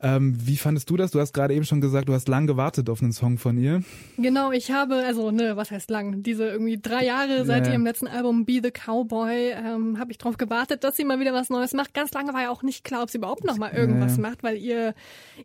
Ähm, 0.00 0.36
wie 0.46 0.56
fandest 0.56 0.88
du 0.90 0.96
das? 0.96 1.10
Du 1.10 1.18
hast 1.20 1.32
gerade 1.32 1.54
eben 1.54 1.64
schon 1.64 1.80
gesagt, 1.80 2.08
du 2.08 2.12
hast 2.14 2.28
lang 2.28 2.46
gewartet 2.46 2.88
auf 2.88 3.02
einen 3.02 3.12
Song 3.12 3.36
von 3.38 3.58
ihr. 3.58 3.82
Genau, 4.16 4.52
ich 4.52 4.70
habe, 4.70 4.94
also 5.04 5.30
ne, 5.32 5.56
was 5.56 5.70
heißt 5.70 5.90
lang? 5.90 6.22
Diese 6.22 6.46
irgendwie 6.48 6.78
drei 6.80 7.04
Jahre 7.04 7.44
seit 7.44 7.66
Ja. 7.66 7.72
ihrem 7.72 7.84
letzten 7.84 8.06
Album 8.06 8.44
Be 8.44 8.60
the 8.62 8.70
Cowboy 8.70 9.50
ähm, 9.52 9.98
habe 9.98 10.12
ich 10.12 10.18
drauf 10.18 10.36
gewartet, 10.36 10.84
dass 10.84 10.96
sie 10.96 11.04
mal 11.04 11.18
wieder 11.18 11.32
was 11.32 11.50
Neues 11.50 11.72
macht. 11.74 11.94
Ganz 11.94 12.12
lange 12.12 12.32
war 12.32 12.42
ja 12.42 12.50
auch 12.50 12.62
nicht 12.62 12.84
klar, 12.84 13.02
ob 13.02 13.10
sie 13.10 13.18
überhaupt 13.18 13.44
noch 13.44 13.56
mal 13.58 13.72
irgendwas 13.72 14.16
Ja. 14.16 14.22
macht, 14.22 14.42
weil 14.44 14.56
ihr 14.56 14.94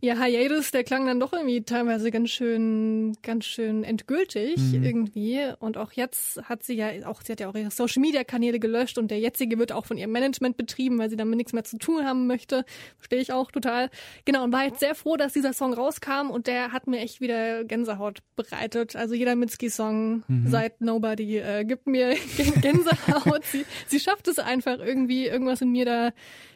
ihr 0.01 0.21
Hiatus, 0.23 0.69
der 0.71 0.83
klang 0.83 1.05
dann 1.07 1.19
doch 1.19 1.33
irgendwie 1.33 1.63
teilweise 1.63 2.11
ganz 2.11 2.29
schön, 2.29 3.15
ganz 3.23 3.45
schön 3.45 3.83
endgültig 4.07 4.57
Mhm. 4.57 4.83
irgendwie. 4.83 5.41
Und 5.59 5.77
auch 5.77 5.91
jetzt 5.93 6.41
hat 6.43 6.63
sie 6.63 6.75
ja 6.75 6.87
auch, 7.07 7.21
sie 7.21 7.31
hat 7.31 7.39
ja 7.39 7.49
auch 7.49 7.55
ihre 7.55 7.71
Social 7.71 8.01
Media 8.01 8.23
Kanäle 8.23 8.59
gelöscht 8.59 8.97
und 8.97 9.09
der 9.11 9.19
jetzige 9.19 9.57
wird 9.57 9.71
auch 9.71 9.85
von 9.85 9.97
ihrem 9.97 10.11
Management 10.11 10.57
betrieben, 10.57 10.97
weil 10.99 11.09
sie 11.09 11.15
damit 11.15 11.37
nichts 11.37 11.53
mehr 11.53 11.63
zu 11.63 11.77
tun 11.77 12.05
haben 12.05 12.27
möchte. 12.27 12.65
Verstehe 12.97 13.19
ich 13.19 13.31
auch 13.31 13.51
total. 13.51 13.89
Genau, 14.25 14.43
und 14.43 14.51
war 14.53 14.65
jetzt 14.65 14.79
sehr 14.79 14.95
froh, 14.95 15.15
dass 15.17 15.33
dieser 15.33 15.53
Song 15.53 15.73
rauskam 15.73 16.29
und 16.29 16.47
der 16.47 16.71
hat 16.71 16.87
mir 16.87 16.99
echt 16.99 17.21
wieder 17.21 17.63
Gänsehaut 17.63 18.19
bereitet. 18.35 18.95
Also 18.95 19.15
jeder 19.15 19.35
Mitski-Song 19.35 20.23
seit 20.47 20.81
Nobody 20.81 21.37
äh, 21.37 21.63
gibt 21.65 21.87
mir 21.87 22.15
Gänsehaut. 22.61 23.43
sie, 23.45 23.65
sie 23.87 23.99
schafft 23.99 24.27
es 24.27 24.39
einfach 24.39 24.79
irgendwie, 24.79 25.27
irgendwas 25.27 25.61
in 25.61 25.71
mir 25.71 25.85
da, 25.85 26.09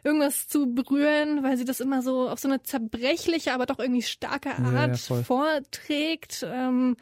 irgendwas 0.03 0.47
zu 0.47 0.73
berühren, 0.73 1.43
weil 1.43 1.57
sie 1.57 1.65
das 1.65 1.79
immer 1.79 2.01
so 2.01 2.29
auf 2.29 2.39
so 2.39 2.47
eine 2.47 2.61
zerbrechliche, 2.63 3.53
aber 3.53 3.65
doch 3.65 3.79
irgendwie 3.79 4.01
starke 4.01 4.49
Ja, 4.49 4.71
ja, 4.71 4.79
Art 4.79 4.97
voll. 4.99 5.23
vorträgt. 5.23 6.45
Ähm, 6.49 6.95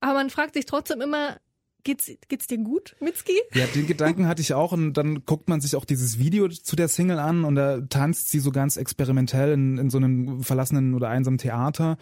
aber 0.00 0.14
man 0.14 0.30
fragt 0.30 0.54
sich 0.54 0.66
trotzdem 0.66 1.00
immer, 1.00 1.36
geht's, 1.84 2.10
geht's 2.28 2.46
dir 2.46 2.58
gut, 2.58 2.96
Mitski? 3.00 3.34
Ja, 3.54 3.66
den 3.66 3.86
Gedanken 3.86 4.26
hatte 4.26 4.42
ich 4.42 4.54
auch 4.54 4.72
und 4.72 4.94
dann 4.94 5.24
guckt 5.24 5.48
man 5.48 5.60
sich 5.60 5.76
auch 5.76 5.84
dieses 5.84 6.18
Video 6.18 6.48
zu 6.48 6.76
der 6.76 6.88
Single 6.88 7.18
an 7.18 7.44
und 7.44 7.54
da 7.54 7.80
tanzt 7.80 8.30
sie 8.30 8.40
so 8.40 8.50
ganz 8.50 8.76
experimentell 8.76 9.52
in, 9.52 9.78
in 9.78 9.90
so 9.90 9.98
einem 9.98 10.42
verlassenen 10.42 10.94
oder 10.94 11.08
einsamen 11.08 11.38
Theater. 11.38 11.96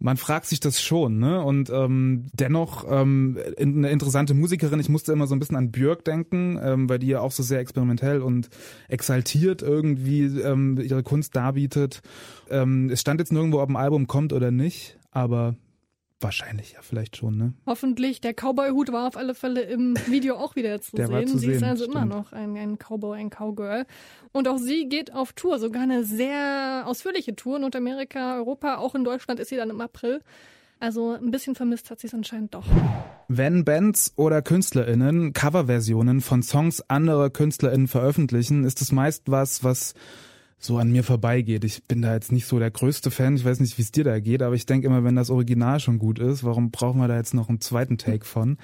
Man 0.00 0.16
fragt 0.16 0.46
sich 0.46 0.60
das 0.60 0.80
schon, 0.80 1.18
ne? 1.18 1.42
Und 1.42 1.70
ähm, 1.70 2.26
dennoch 2.32 2.86
ähm, 2.88 3.36
in- 3.56 3.78
eine 3.78 3.90
interessante 3.90 4.32
Musikerin. 4.32 4.78
Ich 4.78 4.88
musste 4.88 5.12
immer 5.12 5.26
so 5.26 5.34
ein 5.34 5.40
bisschen 5.40 5.56
an 5.56 5.72
Björk 5.72 6.04
denken, 6.04 6.56
ähm, 6.62 6.88
weil 6.88 7.00
die 7.00 7.08
ja 7.08 7.20
auch 7.20 7.32
so 7.32 7.42
sehr 7.42 7.58
experimentell 7.58 8.22
und 8.22 8.48
exaltiert 8.86 9.60
irgendwie 9.60 10.26
ähm, 10.26 10.78
ihre 10.80 11.02
Kunst 11.02 11.34
darbietet. 11.34 12.00
Ähm, 12.48 12.90
es 12.90 13.00
stand 13.00 13.18
jetzt 13.18 13.32
nirgendwo, 13.32 13.60
ob 13.60 13.68
ein 13.70 13.76
Album 13.76 14.06
kommt 14.06 14.32
oder 14.32 14.52
nicht, 14.52 14.96
aber 15.10 15.56
wahrscheinlich 16.20 16.72
ja 16.72 16.80
vielleicht 16.82 17.16
schon, 17.16 17.36
ne? 17.36 17.52
Hoffentlich. 17.66 18.20
Der 18.20 18.34
Cowboy-Hut 18.34 18.92
war 18.92 19.06
auf 19.08 19.16
alle 19.16 19.34
Fälle 19.34 19.62
im 19.62 19.96
Video 20.06 20.36
auch 20.36 20.56
wieder 20.56 20.80
zu 20.80 20.96
sehen. 20.96 21.26
zu 21.26 21.38
sie 21.38 21.52
ist 21.52 21.60
sehen, 21.60 21.68
also 21.68 21.84
immer 21.84 22.00
stimmt. 22.00 22.12
noch 22.12 22.32
ein, 22.32 22.56
ein 22.56 22.78
Cowboy, 22.78 23.18
ein 23.18 23.30
Cowgirl. 23.30 23.86
Und 24.32 24.48
auch 24.48 24.58
sie 24.58 24.88
geht 24.88 25.12
auf 25.12 25.32
Tour, 25.32 25.58
sogar 25.58 25.82
eine 25.82 26.04
sehr 26.04 26.84
ausführliche 26.86 27.36
Tour. 27.36 27.58
Nordamerika, 27.58 28.36
Europa, 28.36 28.76
auch 28.76 28.94
in 28.94 29.04
Deutschland 29.04 29.40
ist 29.40 29.48
sie 29.48 29.56
dann 29.56 29.70
im 29.70 29.80
April. 29.80 30.20
Also 30.80 31.12
ein 31.12 31.30
bisschen 31.30 31.54
vermisst 31.56 31.90
hat 31.90 31.98
sie 31.98 32.06
es 32.06 32.14
anscheinend 32.14 32.54
doch. 32.54 32.66
Wenn 33.26 33.64
Bands 33.64 34.12
oder 34.16 34.42
KünstlerInnen 34.42 35.32
Coverversionen 35.32 36.20
von 36.20 36.42
Songs 36.42 36.80
anderer 36.88 37.30
KünstlerInnen 37.30 37.88
veröffentlichen, 37.88 38.64
ist 38.64 38.80
es 38.80 38.92
meist 38.92 39.24
was, 39.26 39.64
was 39.64 39.94
so 40.58 40.78
an 40.78 40.90
mir 40.90 41.04
vorbeigeht. 41.04 41.64
Ich 41.64 41.84
bin 41.84 42.02
da 42.02 42.14
jetzt 42.14 42.32
nicht 42.32 42.46
so 42.46 42.58
der 42.58 42.70
größte 42.70 43.10
Fan. 43.10 43.36
Ich 43.36 43.44
weiß 43.44 43.60
nicht, 43.60 43.78
wie 43.78 43.82
es 43.82 43.92
dir 43.92 44.04
da 44.04 44.18
geht, 44.18 44.42
aber 44.42 44.54
ich 44.54 44.66
denke 44.66 44.86
immer, 44.86 45.04
wenn 45.04 45.16
das 45.16 45.30
Original 45.30 45.78
schon 45.78 45.98
gut 45.98 46.18
ist, 46.18 46.42
warum 46.42 46.70
brauchen 46.70 47.00
wir 47.00 47.08
da 47.08 47.16
jetzt 47.16 47.34
noch 47.34 47.48
einen 47.48 47.60
zweiten 47.60 47.96
Take 47.96 48.24
von? 48.24 48.58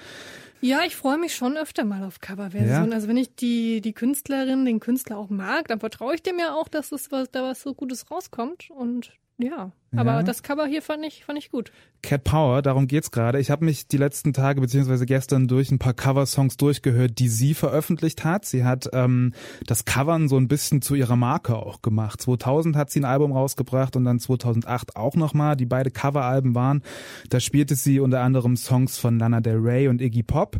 Ja, 0.61 0.81
ich 0.85 0.95
freue 0.95 1.17
mich 1.17 1.35
schon 1.35 1.57
öfter 1.57 1.85
mal 1.85 2.03
auf 2.03 2.19
Coverversionen. 2.19 2.89
Ja? 2.89 2.95
Also 2.95 3.07
wenn 3.07 3.17
ich 3.17 3.35
die, 3.35 3.81
die 3.81 3.93
Künstlerin, 3.93 4.65
den 4.65 4.79
Künstler 4.79 5.17
auch 5.17 5.29
mag, 5.29 5.67
dann 5.67 5.79
vertraue 5.79 6.15
ich 6.15 6.23
dem 6.23 6.39
ja 6.39 6.53
auch, 6.53 6.67
dass 6.67 6.91
es 6.91 7.11
was, 7.11 7.29
da 7.31 7.43
was 7.43 7.61
so 7.61 7.73
Gutes 7.73 8.09
rauskommt. 8.11 8.69
Und 8.71 9.13
ja, 9.37 9.71
aber 9.95 10.11
Ja. 10.15 10.23
das 10.23 10.43
Cover 10.43 10.65
hier 10.65 10.81
fand 10.81 11.05
ich, 11.05 11.25
fand 11.25 11.37
ich 11.39 11.51
gut. 11.51 11.71
Cat 12.01 12.23
Power, 12.23 12.61
darum 12.61 12.87
geht's 12.87 13.09
gerade. 13.11 13.39
Ich 13.39 13.49
habe 13.49 13.65
mich 13.65 13.87
die 13.87 13.97
letzten 13.97 14.31
Tage 14.33 14.61
beziehungsweise 14.61 15.05
gestern 15.07 15.47
durch 15.47 15.71
ein 15.71 15.79
paar 15.79 15.93
Coversongs 15.93 16.55
durchgehört, 16.57 17.17
die 17.17 17.29
sie 17.29 17.53
veröffentlicht 17.55 18.23
hat. 18.23 18.45
Sie 18.45 18.63
hat 18.63 18.89
ähm, 18.93 19.33
das 19.65 19.85
Covern 19.85 20.27
so 20.29 20.37
ein 20.37 20.47
bisschen 20.47 20.81
zu 20.83 20.93
ihrer 20.95 21.15
Marke 21.15 21.55
auch 21.55 21.81
gemacht. 21.81 22.21
2000 22.21 22.75
hat 22.75 22.91
sie 22.91 22.99
ein 22.99 23.05
Album 23.05 23.31
rausgebracht 23.31 23.95
und 23.95 24.05
dann 24.05 24.19
2008 24.19 24.95
auch 24.95 25.15
nochmal, 25.15 25.55
die 25.55 25.65
beide 25.65 25.89
Coveralben 25.89 26.53
waren. 26.53 26.83
Da 27.29 27.39
spielte 27.39 27.75
sie 27.75 27.99
unter 27.99 28.21
anderem 28.21 28.55
Songs 28.57 28.99
von 28.99 29.17
Lana 29.17 29.41
Del 29.41 29.57
Rey 29.57 29.87
und 29.87 29.99
Iggy 30.01 30.23
Pop. 30.23 30.57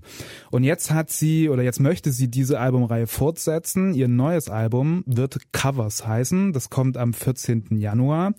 Und 0.50 0.64
jetzt 0.64 0.92
hat 0.92 1.12
sie 1.12 1.50
oder 1.50 1.62
jetzt 1.62 1.80
möchte 1.80 2.12
sie 2.12 2.30
diese 2.30 2.60
Albumreihe 2.60 3.06
fortsetzen. 3.08 3.94
Ihr 3.94 4.08
neues 4.08 4.50
Album 4.50 5.04
wird 5.06 5.38
Covers 5.52 6.08
heißen. 6.08 6.54
Das 6.54 6.70
kommt 6.72 6.98
am 6.98 7.14
14. 7.14 7.68
Januar. 7.78 8.34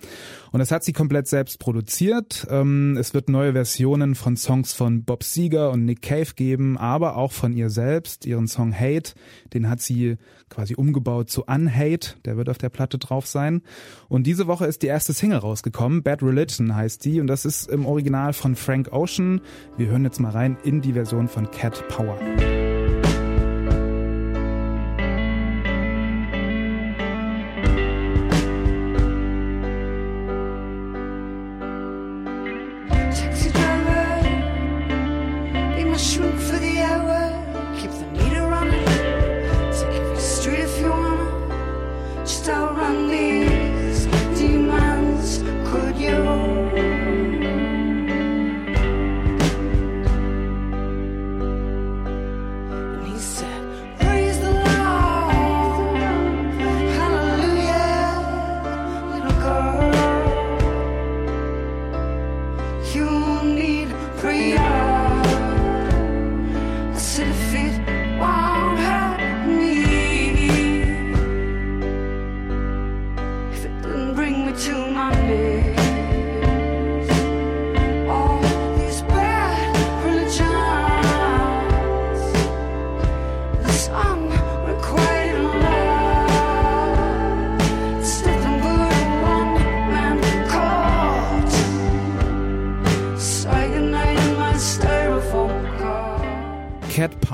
Und 0.53 0.61
das 0.61 0.71
hat 0.71 0.85
sie 0.85 0.93
komplett 0.93 1.29
selbst 1.29 1.59
produziert. 1.59 2.47
Ähm, 2.51 2.97
es 2.99 3.15
wird 3.15 3.29
neue 3.29 3.53
Versionen 3.53 4.15
von 4.15 4.37
Songs 4.37 4.73
von 4.73 5.05
Bob 5.05 5.23
Seger 5.23 5.71
und 5.71 5.85
Nick 5.85 6.03
Cave 6.03 6.33
geben, 6.35 6.79
aber 6.79 7.17
auch 7.17 7.33
von 7.33 7.53
ihr 7.53 7.71
selbst. 7.71 8.27
Ihren 8.27 8.49
Song 8.49 8.73
Hate, 8.73 9.13
den 9.53 9.69
hat 9.69 9.81
sie 9.81 10.17
quasi 10.49 10.75
umgebaut 10.75 11.31
zu 11.31 11.45
Unhate. 11.45 12.17
Der 12.25 12.37
wird 12.37 12.49
auf 12.49 12.59
der 12.59 12.69
Platte 12.69 12.99
drauf 12.99 13.27
sein. 13.27 13.63
Und 14.09 14.27
diese 14.27 14.47
Woche 14.47 14.67
ist 14.67 14.83
die 14.83 14.87
erste 14.87 15.13
Single 15.13 15.39
rausgekommen. 15.39 16.03
Bad 16.03 16.23
Religion 16.23 16.75
heißt 16.75 17.05
die. 17.05 17.21
Und 17.21 17.27
das 17.27 17.45
ist 17.45 17.69
im 17.71 17.87
Original 17.87 18.33
von 18.33 18.57
Frank 18.57 18.93
Ocean. 18.93 19.41
Wir 19.77 19.89
hören 19.89 20.05
jetzt 20.05 20.21
mal 20.21 20.31
rein 20.31 20.57
in 20.65 20.81
die 20.81 20.93
Version 20.93 21.29
von 21.29 21.51
Cat 21.51 21.87
Power. 21.89 22.19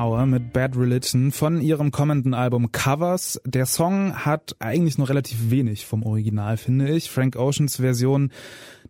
Power 0.02 0.26
mit 0.26 0.52
Bad 0.52 0.76
Religion 0.76 1.30
von 1.30 1.60
ihrem 1.60 1.92
kommenden 1.92 2.34
Album 2.34 2.72
Covers. 2.72 3.40
Der 3.44 3.66
Song 3.66 4.16
hat 4.16 4.56
eigentlich 4.58 4.98
nur 4.98 5.08
relativ 5.08 5.52
wenig 5.52 5.86
vom 5.86 6.02
Original, 6.02 6.56
finde 6.56 6.90
ich. 6.90 7.08
Frank 7.08 7.36
Oceans 7.36 7.76
Version, 7.76 8.32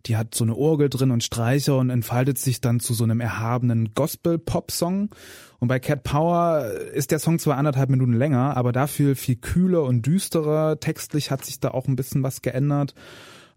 die 0.07 0.17
hat 0.17 0.33
so 0.33 0.43
eine 0.43 0.55
Orgel 0.55 0.89
drin 0.89 1.11
und 1.11 1.23
Streicher 1.23 1.77
und 1.77 1.91
entfaltet 1.91 2.39
sich 2.39 2.61
dann 2.61 2.79
zu 2.79 2.95
so 2.95 3.03
einem 3.03 3.19
erhabenen 3.21 3.93
Gospel-Pop-Song. 3.93 5.11
Und 5.59 5.67
bei 5.67 5.77
Cat 5.77 6.01
Power 6.01 6.65
ist 6.95 7.11
der 7.11 7.19
Song 7.19 7.37
zwar 7.37 7.57
anderthalb 7.57 7.91
Minuten 7.91 8.13
länger, 8.13 8.57
aber 8.57 8.71
dafür 8.71 9.15
viel 9.15 9.35
kühler 9.35 9.83
und 9.83 10.07
düsterer. 10.07 10.79
Textlich 10.79 11.29
hat 11.29 11.45
sich 11.45 11.59
da 11.59 11.69
auch 11.69 11.87
ein 11.87 11.95
bisschen 11.95 12.23
was 12.23 12.41
geändert. 12.41 12.95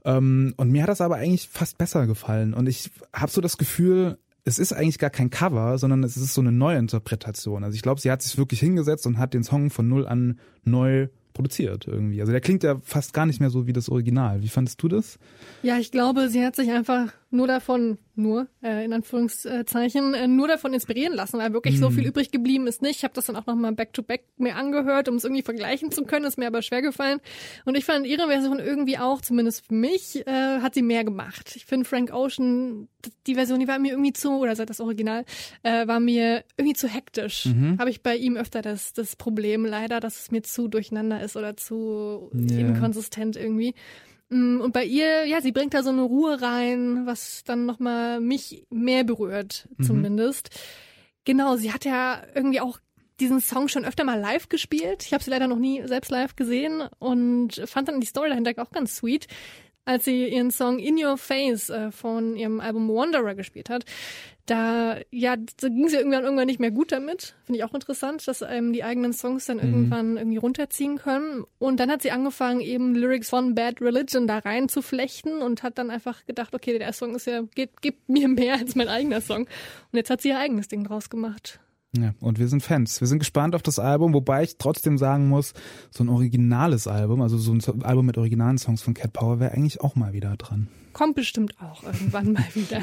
Ähm, 0.05 0.53
und 0.59 0.71
mir 0.71 0.83
hat 0.83 0.91
das 0.91 1.01
aber 1.01 1.15
eigentlich 1.15 1.49
fast 1.49 1.79
besser 1.79 2.07
gefallen. 2.07 2.53
Und 2.53 2.69
ich 2.69 2.91
habe 3.15 3.33
so 3.33 3.41
das 3.41 3.57
Gefühl, 3.57 4.19
es 4.47 4.61
ist 4.61 4.73
eigentlich 4.73 4.99
gar 4.99 5.11
kein 5.11 5.29
Cover, 5.29 5.77
sondern 5.77 6.05
es 6.05 6.17
ist 6.17 6.33
so 6.33 6.41
eine 6.41 6.53
Neuinterpretation. 6.53 7.65
Also 7.65 7.75
ich 7.75 7.83
glaube, 7.83 8.01
sie 8.01 8.11
hat 8.11 8.23
sich 8.23 8.39
wirklich 8.39 8.61
hingesetzt 8.61 9.05
und 9.07 9.19
hat 9.19 9.35
den 9.35 9.43
Song 9.43 9.71
von 9.71 9.89
null 9.89 10.07
an 10.07 10.39
neu 10.65 11.09
produziert 11.35 11.87
irgendwie. 11.87 12.21
Also 12.21 12.33
der 12.33 12.41
klingt 12.41 12.63
ja 12.63 12.77
fast 12.83 13.13
gar 13.13 13.27
nicht 13.27 13.41
mehr 13.41 13.51
so 13.51 13.67
wie 13.67 13.73
das 13.73 13.89
Original. 13.89 14.43
Wie 14.43 14.49
fandest 14.49 14.81
du 14.83 14.89
das? 14.89 15.19
Ja, 15.63 15.79
ich 15.79 15.91
glaube, 15.91 16.29
sie 16.29 16.45
hat 16.45 16.55
sich 16.55 16.71
einfach 16.71 17.13
nur 17.37 17.47
davon, 17.47 17.99
nur 18.15 18.49
äh, 18.63 18.85
in 18.85 18.93
Anführungszeichen, 18.93 20.15
äh, 20.15 20.27
nur 20.27 20.49
davon 20.49 20.73
inspirieren 20.75 21.15
lassen, 21.15 21.39
weil 21.39 21.53
wirklich 21.53 21.77
mhm. 21.77 21.81
so 21.81 21.91
viel 21.91 22.07
übrig 22.07 22.31
geblieben 22.31 22.67
ist 22.67 22.83
nicht. 22.83 22.97
Ich 22.97 23.05
habe 23.05 23.15
das 23.15 23.27
dann 23.27 23.37
auch 23.37 23.47
nochmal 23.47 23.73
back-to-back 23.73 24.25
mir 24.39 24.57
angehört, 24.57 25.09
um 25.09 25.17
es 25.17 25.25
irgendwie 25.25 25.43
vergleichen 25.43 25.91
zu 25.93 26.05
können. 26.05 26.25
Ist 26.25 26.39
mir 26.39 26.47
aber 26.47 26.63
schwer 26.63 26.83
gefallen. 26.83 27.21
Und 27.65 27.77
ich 27.77 27.85
fand 27.85 28.07
ihre 28.07 28.27
Version 28.27 28.59
irgendwie 28.59 28.99
auch, 28.99 29.21
zumindest 29.21 29.67
für 29.67 29.75
mich, 29.75 30.27
äh, 30.27 30.61
hat 30.61 30.75
sie 30.75 30.83
mehr 30.83 31.05
gemacht. 31.05 31.55
Ich 31.55 31.67
finde 31.67 31.85
Frank 31.85 32.13
Ocean, 32.13 32.89
die 33.27 33.35
Version, 33.35 33.61
die 33.61 33.69
war 33.69 33.79
mir 33.79 33.93
irgendwie 33.93 34.13
zu, 34.13 34.39
oder 34.39 34.57
seit 34.57 34.71
das 34.71 34.81
Original, 34.81 35.25
äh, 35.63 35.87
war 35.87 36.01
mir 36.01 36.45
irgendwie 36.57 36.77
zu 36.77 36.89
hektisch. 36.89 37.47
Mhm. 37.47 37.79
Habe 37.79 37.91
ich 37.91 38.03
bei 38.03 38.17
ihm 38.17 38.37
öfter 38.37 38.63
das, 38.63 38.93
das 38.93 39.17
Problem 39.17 39.65
leider, 39.65 40.01
dass 40.01 40.21
es 40.21 40.31
mir 40.31 40.43
zu 40.43 40.69
durcheinander 40.69 41.21
ist 41.21 41.37
oder 41.37 41.57
zu 41.57 42.31
yeah. 42.35 42.61
inkonsistent 42.61 43.37
irgendwie. 43.37 43.75
Mm, 44.29 44.61
und 44.61 44.73
bei 44.73 44.85
ihr, 44.85 45.25
ja, 45.27 45.41
sie 45.41 45.53
bringt 45.53 45.75
da 45.75 45.83
so 45.83 45.91
eine 45.91 46.03
Ruhe 46.03 46.41
rein, 46.41 47.07
was 47.07 47.45
dann 47.45 47.67
nochmal 47.67 48.21
mich 48.21 48.67
mehr 48.71 49.05
berührt, 49.05 49.69
mhm. 49.77 49.85
zumindest. 49.85 50.51
Mhm. 50.53 50.59
Genau, 51.25 51.57
sie 51.57 51.73
hat 51.73 51.85
ja 51.85 52.23
irgendwie 52.35 52.61
auch 52.61 52.79
diesen 53.19 53.41
Song 53.41 53.69
schon 53.69 53.85
öfter 53.85 54.05
mal 54.05 54.21
live 54.21 54.49
gespielt. 54.49 55.05
Ich 55.05 55.13
habe 55.13 55.25
sie 55.25 55.31
leider 55.31 55.49
noch 55.49 55.59
nie 55.59 55.83
selbst 55.87 56.11
live 56.11 56.37
gesehen 56.37 56.83
und 56.99 57.63
fand 57.65 57.89
dann 57.89 58.01
die 58.01 58.07
Story 58.07 58.29
dahinter 58.29 58.53
auch 58.63 58.71
ganz 58.71 58.97
sweet 58.97 59.27
als 59.87 60.05
sie 60.05 60.29
ihren 60.29 60.51
Song 60.51 60.79
In 60.79 61.03
Your 61.03 61.17
Face 61.17 61.71
äh, 61.71 61.91
von 61.91 62.37
ihrem 62.37 62.61
Album 62.61 62.89
Wanderer 62.89 63.35
gespielt 63.35 63.71
hat. 63.71 63.85
Da, 64.47 64.99
ja, 65.11 65.37
da 65.37 65.69
ging 65.69 65.89
sie 65.89 65.97
irgendwann 65.97 66.23
irgendwann 66.23 66.47
nicht 66.47 66.61
mehr 66.61 66.71
gut 66.71 66.93
damit. 66.93 67.35
Finde 67.45 67.59
ich 67.59 67.65
auch 67.65 67.75
interessant, 67.75 68.27
dass 68.29 68.43
einem 68.43 68.73
die 68.73 68.85
eigenen 68.85 69.13
Songs 69.13 69.47
dann 69.47 69.57
mhm. 69.57 69.63
irgendwann 69.65 70.17
irgendwie 70.17 70.37
runterziehen 70.37 70.99
können. 70.99 71.45
Und 71.59 71.81
dann 71.81 71.91
hat 71.91 72.03
sie 72.03 72.13
angefangen, 72.13 72.61
eben 72.61 72.95
Lyrics 72.95 73.29
von 73.29 73.55
Bad 73.55 73.81
Religion 73.81 74.27
da 74.27 74.39
rein 74.39 74.69
zu 74.69 74.83
flechten 74.83 75.43
und 75.43 75.63
hat 75.65 75.79
dann 75.79 75.91
einfach 75.91 76.25
gedacht, 76.27 76.55
okay, 76.55 76.79
der 76.79 76.93
Song 76.93 77.15
ist 77.17 77.27
ja, 77.27 77.43
gibt, 77.55 77.83
gibt 77.83 78.09
mir 78.09 78.29
mehr 78.29 78.55
als 78.55 78.77
mein 78.77 78.89
eigener 78.89 79.21
Song. 79.21 79.43
Und 79.43 79.97
jetzt 79.97 80.11
hat 80.11 80.23
sie 80.23 80.29
ihr 80.29 80.39
eigenes 80.39 80.69
Ding 80.69 80.85
draus 80.85 81.11
gemacht. 81.11 81.61
Ja, 81.99 82.15
und 82.21 82.39
wir 82.39 82.49
sind 82.49 82.63
Fans. 82.63 83.01
Wir 83.01 83.09
sind 83.09 83.19
gespannt 83.19 83.55
auf 83.55 83.63
das 83.63 83.79
Album, 83.79 84.13
wobei 84.13 84.43
ich 84.43 84.59
trotzdem 84.59 84.99
sagen 84.99 85.29
muss, 85.29 85.55
so 85.91 86.05
ein 86.05 86.09
originales 86.09 86.87
Album, 86.87 87.23
also 87.23 87.39
so 87.39 87.53
ein 87.53 87.83
Album 87.83 88.07
mit 88.07 88.19
originalen 88.19 88.59
Songs 88.59 88.83
von 88.83 88.95
Cat 88.95 89.13
Power 89.13 89.41
wäre 89.41 89.53
eigentlich 89.53 89.81
auch 89.81 89.97
mal 89.97 90.13
wieder 90.13 90.37
dran. 90.37 90.69
Kommt 90.97 91.15
bestimmt 91.15 91.55
auch 91.61 91.83
irgendwann 91.83 92.33
mal 92.33 92.47
wieder. 92.55 92.81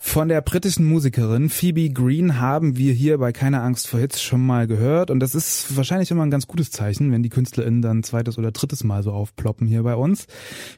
Von 0.00 0.28
der 0.28 0.42
britischen 0.42 0.84
Musikerin 0.84 1.48
Phoebe 1.48 1.88
Green 1.88 2.38
haben 2.38 2.76
wir 2.76 2.92
hier 2.92 3.16
bei 3.16 3.32
Keine 3.32 3.62
Angst 3.62 3.88
vor 3.88 4.00
Hits 4.00 4.20
schon 4.20 4.44
mal 4.44 4.66
gehört. 4.66 5.10
Und 5.10 5.20
das 5.20 5.34
ist 5.34 5.74
wahrscheinlich 5.78 6.10
immer 6.10 6.24
ein 6.24 6.30
ganz 6.30 6.46
gutes 6.46 6.70
Zeichen, 6.70 7.10
wenn 7.10 7.22
die 7.22 7.30
KünstlerInnen 7.30 7.80
dann 7.80 8.02
zweites 8.02 8.36
oder 8.36 8.50
drittes 8.50 8.84
Mal 8.84 9.02
so 9.02 9.12
aufploppen 9.12 9.66
hier 9.66 9.82
bei 9.82 9.94
uns. 9.94 10.26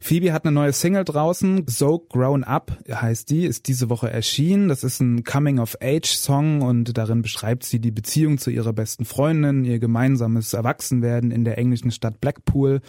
Phoebe 0.00 0.32
hat 0.32 0.44
eine 0.44 0.52
neue 0.52 0.72
Single 0.72 1.02
draußen. 1.02 1.64
So 1.66 1.98
Grown 1.98 2.44
Up 2.44 2.78
heißt 2.88 3.28
die, 3.28 3.44
ist 3.44 3.66
diese 3.66 3.90
Woche 3.90 4.08
erschienen. 4.08 4.68
Das 4.68 4.84
ist 4.84 5.00
ein 5.00 5.24
Coming-of-Age-Song 5.24 6.62
und 6.62 6.96
darin 6.96 7.22
beschreibt 7.22 7.64
sie 7.64 7.80
die 7.80 7.90
Beziehung 7.90 8.38
zu 8.38 8.50
ihrer 8.50 8.72
besten 8.72 9.04
Freundin, 9.04 9.64
ihr 9.64 9.80
gemeinsames 9.80 10.52
Erwachsenwerden 10.52 11.32
in 11.32 11.44
der 11.44 11.58
englischen 11.58 11.90
Stadt 11.90 12.20
Blackpool 12.20 12.80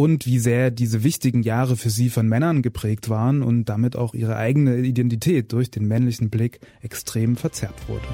und 0.00 0.24
wie 0.24 0.38
sehr 0.38 0.70
diese 0.70 1.04
wichtigen 1.04 1.42
Jahre 1.42 1.76
für 1.76 1.90
sie 1.90 2.08
von 2.08 2.26
Männern 2.26 2.62
geprägt 2.62 3.10
waren 3.10 3.42
und 3.42 3.66
damit 3.66 3.96
auch 3.96 4.14
ihre 4.14 4.34
eigene 4.34 4.78
Identität 4.78 5.52
durch 5.52 5.70
den 5.70 5.86
männlichen 5.86 6.30
Blick 6.30 6.60
extrem 6.80 7.36
verzerrt 7.36 7.86
wurde. 7.86 8.06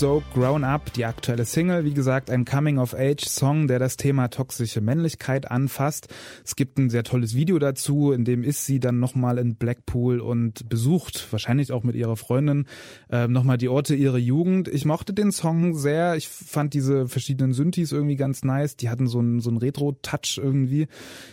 So 0.00 0.22
Grown 0.32 0.64
Up, 0.64 0.94
die 0.94 1.04
aktuelle 1.04 1.44
Single. 1.44 1.84
Wie 1.84 1.92
gesagt, 1.92 2.30
ein 2.30 2.46
Coming-of-Age-Song, 2.46 3.66
der 3.66 3.78
das 3.78 3.98
Thema 3.98 4.28
toxische 4.28 4.80
Männlichkeit 4.80 5.50
anfasst. 5.50 6.08
Es 6.42 6.56
gibt 6.56 6.78
ein 6.78 6.88
sehr 6.88 7.04
tolles 7.04 7.34
Video 7.34 7.58
dazu, 7.58 8.10
in 8.10 8.24
dem 8.24 8.42
ist 8.42 8.64
sie 8.64 8.80
dann 8.80 8.98
nochmal 8.98 9.36
in 9.36 9.56
Blackpool 9.56 10.20
und 10.20 10.66
besucht, 10.70 11.30
wahrscheinlich 11.30 11.70
auch 11.70 11.82
mit 11.82 11.96
ihrer 11.96 12.16
Freundin, 12.16 12.64
äh, 13.10 13.28
nochmal 13.28 13.58
die 13.58 13.68
Orte 13.68 13.94
ihrer 13.94 14.16
Jugend. 14.16 14.68
Ich 14.68 14.86
mochte 14.86 15.12
den 15.12 15.32
Song 15.32 15.76
sehr. 15.76 16.16
Ich 16.16 16.28
fand 16.28 16.72
diese 16.72 17.06
verschiedenen 17.06 17.52
Synthes 17.52 17.92
irgendwie 17.92 18.16
ganz 18.16 18.42
nice. 18.42 18.76
Die 18.76 18.88
hatten 18.88 19.06
so 19.06 19.18
einen, 19.18 19.40
so 19.40 19.50
einen 19.50 19.58
Retro-Touch 19.58 20.40
irgendwie. 20.42 20.88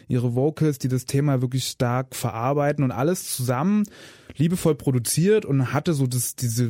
Ihre 0.09 0.35
Vocals, 0.35 0.77
die 0.77 0.89
das 0.89 1.05
Thema 1.05 1.41
wirklich 1.41 1.63
stark 1.63 2.17
verarbeiten 2.17 2.83
und 2.83 2.91
alles 2.91 3.33
zusammen 3.33 3.85
liebevoll 4.35 4.75
produziert 4.75 5.45
und 5.45 5.73
hatte 5.73 5.93
so 5.93 6.07
das, 6.07 6.35
diese, 6.35 6.69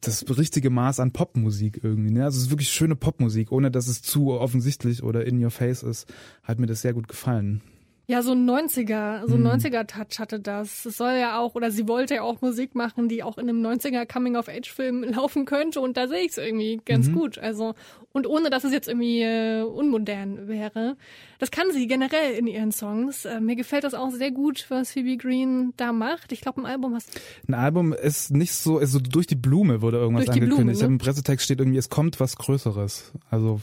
das 0.00 0.24
richtige 0.36 0.70
Maß 0.70 1.00
an 1.00 1.12
Popmusik 1.12 1.80
irgendwie. 1.82 2.10
Ne? 2.10 2.24
Also 2.24 2.38
es 2.38 2.44
ist 2.44 2.50
wirklich 2.50 2.70
schöne 2.70 2.96
Popmusik, 2.96 3.52
ohne 3.52 3.70
dass 3.70 3.88
es 3.88 4.02
zu 4.02 4.32
offensichtlich 4.32 5.02
oder 5.02 5.26
in 5.26 5.42
your 5.42 5.50
face 5.50 5.82
ist. 5.82 6.12
Hat 6.42 6.58
mir 6.58 6.66
das 6.66 6.82
sehr 6.82 6.94
gut 6.94 7.08
gefallen. 7.08 7.60
Ja, 8.06 8.22
so 8.22 8.32
ein 8.32 8.48
90er, 8.48 9.26
so 9.26 9.36
ein 9.36 9.46
90er-Touch 9.46 10.18
mhm. 10.18 10.22
hatte 10.22 10.38
das. 10.38 10.84
Es 10.84 10.98
soll 10.98 11.14
ja 11.14 11.38
auch, 11.38 11.54
oder 11.54 11.70
sie 11.70 11.88
wollte 11.88 12.16
ja 12.16 12.22
auch 12.22 12.42
Musik 12.42 12.74
machen, 12.74 13.08
die 13.08 13.22
auch 13.22 13.38
in 13.38 13.48
einem 13.48 13.64
90er 13.64 14.06
Coming-of-Age-Film 14.06 15.04
laufen 15.14 15.46
könnte 15.46 15.80
und 15.80 15.96
da 15.96 16.06
sehe 16.06 16.20
ich 16.20 16.32
es 16.32 16.38
irgendwie 16.38 16.80
ganz 16.84 17.08
mhm. 17.08 17.14
gut. 17.14 17.38
Also, 17.38 17.74
und 18.12 18.26
ohne 18.26 18.50
dass 18.50 18.64
es 18.64 18.72
jetzt 18.72 18.88
irgendwie 18.88 19.22
äh, 19.22 19.62
unmodern 19.62 20.48
wäre. 20.48 20.96
Das 21.38 21.50
kann 21.50 21.72
sie 21.72 21.86
generell 21.86 22.34
in 22.34 22.46
ihren 22.46 22.72
Songs. 22.72 23.24
Äh, 23.24 23.40
mir 23.40 23.56
gefällt 23.56 23.84
das 23.84 23.94
auch 23.94 24.10
sehr 24.10 24.30
gut, 24.30 24.66
was 24.68 24.92
Phoebe 24.92 25.16
Green 25.16 25.72
da 25.78 25.92
macht. 25.92 26.30
Ich 26.32 26.42
glaube, 26.42 26.60
ein 26.60 26.66
Album 26.66 26.94
hast 26.94 27.18
Ein 27.48 27.54
Album 27.54 27.94
ist 27.94 28.32
nicht 28.32 28.52
so, 28.52 28.78
also 28.78 28.98
durch 28.98 29.26
die 29.26 29.34
Blume 29.34 29.80
wurde 29.80 29.96
irgendwas 29.96 30.28
angekündigt. 30.28 30.56
Blume, 30.56 30.72
ne? 30.72 30.84
Im 30.84 30.98
Pressetext 30.98 31.46
steht 31.46 31.58
irgendwie, 31.58 31.78
es 31.78 31.88
kommt 31.88 32.20
was 32.20 32.36
Größeres. 32.36 33.12
Also 33.30 33.60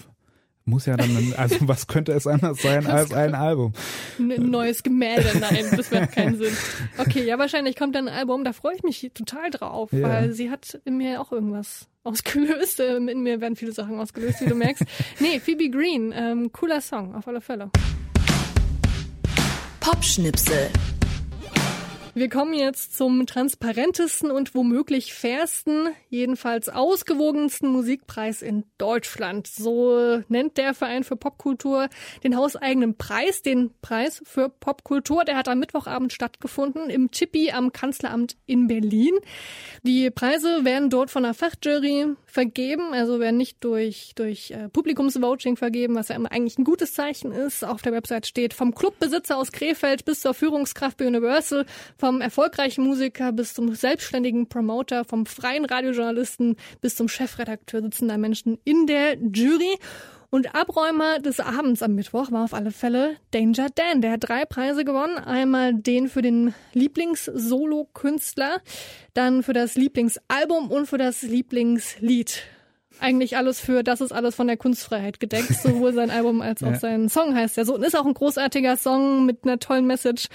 muss 0.71 0.87
ja 0.87 0.97
dann, 0.97 1.33
also 1.37 1.57
was 1.67 1.85
könnte 1.85 2.13
es 2.13 2.25
anders 2.25 2.61
sein 2.61 2.87
als 2.87 3.13
ein 3.13 3.35
Album? 3.35 3.73
Ein 4.17 4.49
neues 4.49 4.81
Gemälde, 4.81 5.37
nein, 5.39 5.65
das 5.75 5.91
macht 5.91 6.13
keinen 6.13 6.37
Sinn. 6.37 6.55
Okay, 6.97 7.23
ja, 7.25 7.37
wahrscheinlich 7.37 7.75
kommt 7.75 7.93
dann 7.95 8.07
ein 8.07 8.13
Album, 8.15 8.43
da 8.43 8.53
freue 8.53 8.75
ich 8.75 8.83
mich 8.83 9.11
total 9.13 9.51
drauf, 9.51 9.91
ja. 9.91 10.01
weil 10.01 10.31
sie 10.31 10.49
hat 10.49 10.79
in 10.85 10.97
mir 10.97 11.21
auch 11.21 11.31
irgendwas 11.31 11.87
ausgelöst. 12.03 12.79
Ähm, 12.79 13.07
in 13.09 13.21
mir 13.21 13.41
werden 13.41 13.55
viele 13.55 13.73
Sachen 13.73 13.99
ausgelöst, 13.99 14.41
wie 14.41 14.47
du 14.47 14.55
merkst. 14.55 14.83
Nee, 15.19 15.39
Phoebe 15.39 15.69
Green, 15.69 16.13
ähm, 16.15 16.51
cooler 16.51 16.81
Song, 16.81 17.13
auf 17.13 17.27
alle 17.27 17.41
Fälle. 17.41 17.69
Popschnipsel. 19.81 20.69
Wir 22.13 22.27
kommen 22.27 22.53
jetzt 22.53 22.97
zum 22.97 23.25
transparentesten 23.25 24.31
und 24.31 24.53
womöglich 24.53 25.13
fairsten, 25.13 25.87
jedenfalls 26.09 26.67
ausgewogensten 26.67 27.69
Musikpreis 27.69 28.41
in 28.41 28.65
Deutschland. 28.77 29.47
So 29.47 30.21
nennt 30.27 30.57
der 30.57 30.73
Verein 30.73 31.05
für 31.05 31.15
Popkultur 31.15 31.87
den 32.21 32.35
hauseigenen 32.35 32.97
Preis, 32.97 33.43
den 33.43 33.71
Preis 33.81 34.21
für 34.25 34.49
Popkultur. 34.49 35.23
Der 35.23 35.37
hat 35.37 35.47
am 35.47 35.59
Mittwochabend 35.59 36.11
stattgefunden 36.11 36.89
im 36.89 37.11
Chippy 37.11 37.51
am 37.51 37.71
Kanzleramt 37.71 38.35
in 38.45 38.67
Berlin. 38.67 39.13
Die 39.83 40.09
Preise 40.11 40.65
werden 40.65 40.89
dort 40.89 41.11
von 41.11 41.23
einer 41.23 41.33
Fachjury 41.33 42.07
vergeben, 42.25 42.93
also 42.93 43.21
werden 43.21 43.37
nicht 43.37 43.63
durch, 43.63 44.11
durch 44.15 44.51
äh, 44.51 44.67
Publikumsvoting 44.67 45.55
vergeben, 45.55 45.95
was 45.95 46.09
ja 46.09 46.15
immer 46.15 46.31
eigentlich 46.31 46.57
ein 46.57 46.65
gutes 46.65 46.93
Zeichen 46.93 47.31
ist. 47.31 47.63
Auf 47.63 47.81
der 47.81 47.93
Website 47.93 48.27
steht 48.27 48.53
vom 48.53 48.75
Clubbesitzer 48.75 49.37
aus 49.37 49.53
Krefeld 49.53 50.03
bis 50.03 50.21
zur 50.21 50.33
Führungskraft 50.33 50.97
bei 50.97 51.07
Universal, 51.07 51.65
vom 52.01 52.19
erfolgreichen 52.19 52.83
Musiker 52.83 53.31
bis 53.31 53.53
zum 53.53 53.75
selbstständigen 53.75 54.49
Promoter, 54.49 55.05
vom 55.05 55.27
freien 55.27 55.65
Radiojournalisten 55.65 56.55
bis 56.81 56.95
zum 56.95 57.07
Chefredakteur 57.07 57.83
sitzen 57.83 58.07
da 58.07 58.17
Menschen 58.17 58.57
in 58.63 58.87
der 58.87 59.17
Jury. 59.17 59.77
Und 60.31 60.55
Abräumer 60.55 61.19
des 61.19 61.39
Abends 61.39 61.83
am 61.83 61.93
Mittwoch 61.93 62.31
war 62.31 62.45
auf 62.45 62.55
alle 62.55 62.71
Fälle 62.71 63.17
Danger 63.29 63.67
Dan. 63.75 64.01
Der 64.01 64.13
hat 64.13 64.27
drei 64.27 64.45
Preise 64.45 64.83
gewonnen. 64.83 65.19
Einmal 65.19 65.75
den 65.75 66.09
für 66.09 66.23
den 66.23 66.55
Lieblings-Solo-Künstler, 66.73 68.61
dann 69.13 69.43
für 69.43 69.53
das 69.53 69.75
Lieblingsalbum 69.75 70.71
und 70.71 70.87
für 70.87 70.97
das 70.97 71.21
Lieblingslied 71.21 72.41
eigentlich 72.99 73.35
alles 73.35 73.59
für, 73.59 73.83
das 73.83 73.99
ist 74.01 74.11
alles 74.11 74.35
von 74.35 74.47
der 74.47 74.57
Kunstfreiheit 74.57 75.19
gedeckt, 75.19 75.53
sowohl 75.63 75.93
sein 75.93 76.09
Album 76.09 76.41
als 76.41 76.63
auch 76.63 76.71
ja. 76.71 76.79
sein 76.79 77.09
Song 77.09 77.35
heißt 77.35 77.57
er 77.59 77.65
so. 77.65 77.75
Und 77.75 77.83
ist 77.83 77.95
auch 77.95 78.05
ein 78.05 78.13
großartiger 78.13 78.77
Song 78.77 79.25
mit 79.25 79.43
einer 79.43 79.59
tollen 79.59 79.85
Message. 79.85 80.29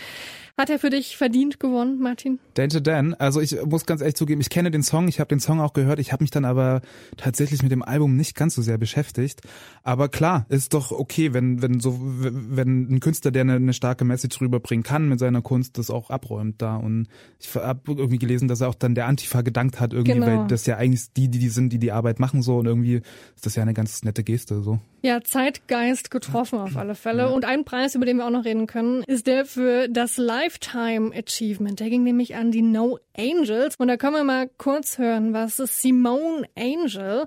Hat 0.59 0.71
er 0.71 0.79
für 0.79 0.89
dich 0.89 1.19
verdient 1.19 1.61
gewonnen, 1.61 1.99
Martin? 1.99 2.39
Danger 2.55 2.81
Dan. 2.81 3.13
Also 3.13 3.43
ich 3.43 3.63
muss 3.67 3.85
ganz 3.85 4.01
ehrlich 4.01 4.15
zugeben, 4.15 4.41
ich 4.41 4.49
kenne 4.49 4.71
den 4.71 4.83
Song, 4.83 5.07
ich 5.07 5.21
habe 5.21 5.29
den 5.29 5.39
Song 5.39 5.61
auch 5.61 5.75
gehört, 5.75 5.99
ich 5.99 6.13
habe 6.13 6.25
mich 6.25 6.31
dann 6.31 6.47
aber 6.47 6.81
tatsächlich 7.19 7.63
mit 7.63 7.73
dem 7.73 7.83
Album 7.83 8.17
nicht 8.17 8.35
ganz 8.35 8.55
so 8.55 8.63
sehr 8.63 8.79
beschäftigt. 8.79 9.43
Aber 9.83 10.09
klar, 10.09 10.47
ist 10.49 10.73
doch 10.73 10.93
okay, 10.93 11.35
wenn 11.35 11.61
wenn 11.61 11.79
so 11.81 12.01
wenn 12.01 12.91
ein 12.91 13.01
Künstler, 13.01 13.33
der 13.33 13.43
eine, 13.43 13.57
eine 13.57 13.75
starke 13.75 14.07
Message 14.07 14.41
rüberbringen 14.41 14.83
kann 14.83 15.11
mit 15.11 15.19
seiner 15.19 15.43
Kunst, 15.43 15.77
das 15.77 15.91
auch 15.91 16.09
abräumt 16.09 16.63
da. 16.63 16.77
Und 16.77 17.09
ich 17.39 17.55
habe 17.55 17.81
irgendwie 17.89 18.19
gelesen, 18.19 18.49
dass 18.49 18.63
er 18.63 18.71
auch 18.71 18.75
dann 18.75 18.95
der 18.95 19.09
Antifa 19.09 19.43
gedankt 19.43 19.79
hat 19.79 19.93
irgendwie, 19.93 20.21
genau. 20.21 20.27
weil 20.27 20.47
das 20.47 20.65
ja 20.65 20.79
eigentlich 20.79 21.13
die, 21.13 21.29
die 21.29 21.39
die 21.39 21.51
sind, 21.51 21.71
die 21.71 21.79
die 21.79 21.93
Arbeit 21.93 22.19
machen 22.19 22.41
so 22.41 22.57
und 22.57 22.65
irgendwie 22.65 23.03
ist 23.35 23.45
das 23.45 23.57
ja 23.57 23.63
eine 23.63 23.75
ganz 23.75 24.05
nette 24.05 24.25
Geste 24.25 24.63
so. 24.63 24.81
Ja, 25.03 25.21
Zeitgeist 25.23 26.11
getroffen 26.11 26.59
auf 26.59 26.77
alle 26.77 26.95
Fälle. 26.95 27.25
Ja. 27.25 27.29
Und 27.29 27.45
ein 27.45 27.65
Preis, 27.65 27.95
über 27.95 28.07
den 28.07 28.17
wir 28.17 28.27
auch 28.27 28.31
noch 28.31 28.45
reden 28.45 28.67
können, 28.67 29.05
ist 29.05 29.27
der 29.27 29.45
für 29.45 29.87
das 29.89 30.17
Lifetime 30.47 31.13
Achievement. 31.13 31.81
Der 31.81 31.91
ging 31.91 32.05
nämlich 32.05 32.37
an 32.37 32.53
die 32.53 32.63
No 32.63 33.01
Angels. 33.19 33.75
Und 33.79 33.89
da 33.89 33.97
können 33.97 34.15
wir 34.15 34.23
mal 34.23 34.49
kurz 34.59 34.97
hören, 34.97 35.33
was 35.33 35.57
Simone 35.57 36.49
Angel 36.57 37.27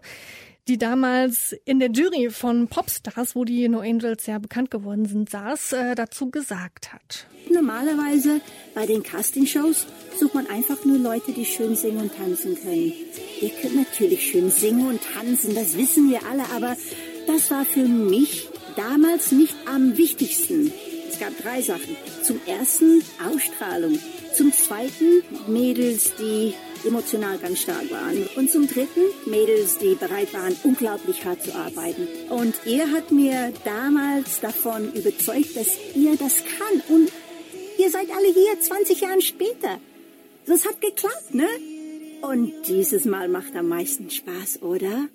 die 0.70 0.78
damals 0.78 1.56
in 1.66 1.80
der 1.80 1.90
Jury 1.90 2.30
von 2.30 2.68
Popstars, 2.68 3.36
wo 3.36 3.44
die 3.44 3.68
No 3.68 3.80
Angels 3.80 4.28
ja 4.28 4.38
bekannt 4.38 4.70
geworden 4.70 5.06
sind, 5.06 5.28
saß, 5.28 5.74
äh, 5.74 5.96
dazu 5.96 6.30
gesagt 6.30 6.94
hat. 6.94 7.26
Normalerweise 7.52 8.40
bei 8.76 8.86
den 8.86 9.02
Castingshows 9.02 9.88
sucht 10.20 10.36
man 10.36 10.46
einfach 10.46 10.86
nur 10.86 11.00
Leute, 11.00 11.32
die 11.32 11.46
schön 11.46 11.76
singen 11.76 12.02
und 12.02 12.16
tanzen 12.16 12.56
können. 12.56 12.94
Ihr 13.42 13.50
könnt 13.50 13.78
natürlich 13.78 14.30
schön 14.30 14.52
singen 14.52 14.88
und 14.88 15.02
tanzen, 15.02 15.56
das 15.56 15.76
wissen 15.76 16.12
wir 16.12 16.20
alle, 16.30 16.44
aber 16.56 16.78
das 17.26 17.50
war 17.50 17.66
für 17.66 17.88
mich 17.88 18.48
damals 18.76 19.32
nicht 19.32 19.56
am 19.66 19.98
wichtigsten. 19.98 20.72
Es 21.10 21.20
gab 21.20 21.36
drei 21.42 21.62
Sachen. 21.62 21.98
Zum 22.24 22.40
ersten 22.46 23.02
Ausstrahlung. 23.28 23.98
Zum 24.36 24.54
zweiten 24.54 25.24
Mädels, 25.48 26.14
die 26.20 26.54
emotional 26.86 27.40
ganz 27.40 27.62
stark 27.62 27.90
waren. 27.90 28.30
Und 28.36 28.52
zum 28.52 28.68
dritten 28.68 29.02
Mädels, 29.26 29.80
die 29.80 29.96
bereit 29.96 30.34
waren, 30.36 30.56
unglaublich 30.64 31.26
hart 31.26 31.44
zu 31.44 31.56
arbeiten. 31.56 32.08
Und 32.30 32.56
er 32.66 32.92
hat 32.92 33.12
mir 33.12 33.52
damals 33.66 34.40
davon 34.40 34.94
überzeugt, 34.94 35.56
dass 35.56 35.78
ihr 35.96 36.16
das 36.16 36.44
kann. 36.46 36.82
Und 36.96 37.12
ihr 37.80 37.90
seid 37.90 38.10
alle 38.12 38.28
hier 38.32 38.60
20 38.62 39.02
Jahre 39.02 39.22
später. 39.22 39.80
Das 40.46 40.66
hat 40.68 40.80
geklappt, 40.80 41.34
ne? 41.34 41.48
Und 42.22 42.54
dieses 42.68 43.06
Mal 43.06 43.30
macht 43.30 43.56
am 43.56 43.68
meisten 43.68 44.12
Spaß, 44.12 44.62
oder? 44.62 45.08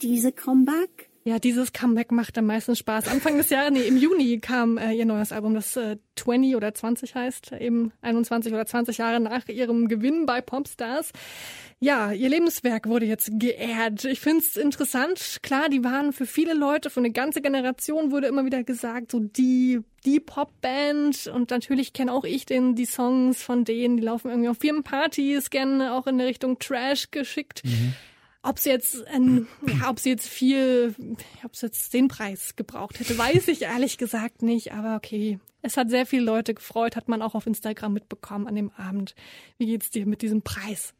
Diese 0.00 0.32
Comeback? 0.32 1.11
Ja, 1.24 1.38
dieses 1.38 1.72
Comeback 1.72 2.10
macht 2.10 2.36
am 2.36 2.46
meisten 2.46 2.74
Spaß. 2.74 3.06
Anfang 3.06 3.36
des 3.36 3.48
Jahres, 3.50 3.70
nee, 3.70 3.86
im 3.86 3.96
Juni 3.96 4.40
kam 4.40 4.76
äh, 4.76 4.92
ihr 4.92 5.06
neues 5.06 5.30
Album, 5.30 5.54
das 5.54 5.76
äh, 5.76 5.96
20 6.16 6.56
oder 6.56 6.74
20 6.74 7.14
heißt, 7.14 7.52
eben 7.52 7.92
21 8.02 8.52
oder 8.52 8.66
20 8.66 8.98
Jahre 8.98 9.20
nach 9.20 9.46
ihrem 9.48 9.86
Gewinn 9.86 10.26
bei 10.26 10.40
Popstars. 10.40 11.12
Ja, 11.78 12.10
ihr 12.10 12.28
Lebenswerk 12.28 12.88
wurde 12.88 13.06
jetzt 13.06 13.30
geehrt. 13.38 14.04
Ich 14.04 14.18
find's 14.18 14.56
interessant. 14.56 15.38
Klar, 15.42 15.68
die 15.68 15.84
waren 15.84 16.12
für 16.12 16.26
viele 16.26 16.54
Leute, 16.54 16.90
für 16.90 17.00
eine 17.00 17.12
ganze 17.12 17.40
Generation 17.40 18.10
wurde 18.10 18.26
immer 18.26 18.44
wieder 18.44 18.64
gesagt, 18.64 19.12
so 19.12 19.20
die, 19.20 19.80
die 20.04 20.18
Popband. 20.18 21.28
Und 21.28 21.50
natürlich 21.50 21.92
kenne 21.92 22.12
auch 22.12 22.24
ich 22.24 22.46
den, 22.46 22.74
die 22.74 22.84
Songs 22.84 23.42
von 23.42 23.64
denen, 23.64 23.96
die 23.96 24.02
laufen 24.02 24.28
irgendwie 24.28 24.48
auf 24.48 24.58
Firmenpartys, 24.58 25.50
gerne 25.50 25.94
auch 25.94 26.08
in 26.08 26.18
der 26.18 26.26
Richtung 26.26 26.58
Trash 26.58 27.12
geschickt. 27.12 27.62
Mhm. 27.64 27.94
Ob 28.42 28.58
sie 28.58 28.70
jetzt, 28.70 29.06
ein, 29.06 29.46
ja, 29.66 29.88
ob 29.88 30.00
sie 30.00 30.10
jetzt 30.10 30.28
viel, 30.28 30.96
ob 31.44 31.54
sie 31.54 31.66
jetzt 31.66 31.94
den 31.94 32.08
Preis 32.08 32.56
gebraucht 32.56 32.98
hätte, 32.98 33.16
weiß 33.16 33.46
ich 33.48 33.62
ehrlich 33.62 33.98
gesagt 33.98 34.42
nicht. 34.42 34.72
Aber 34.72 34.96
okay, 34.96 35.38
es 35.62 35.76
hat 35.76 35.90
sehr 35.90 36.06
viele 36.06 36.24
Leute 36.24 36.52
gefreut, 36.54 36.96
hat 36.96 37.08
man 37.08 37.22
auch 37.22 37.36
auf 37.36 37.46
Instagram 37.46 37.92
mitbekommen 37.92 38.48
an 38.48 38.56
dem 38.56 38.72
Abend. 38.72 39.14
Wie 39.58 39.66
geht's 39.66 39.90
dir 39.90 40.06
mit 40.06 40.22
diesem 40.22 40.42
Preis? 40.42 40.92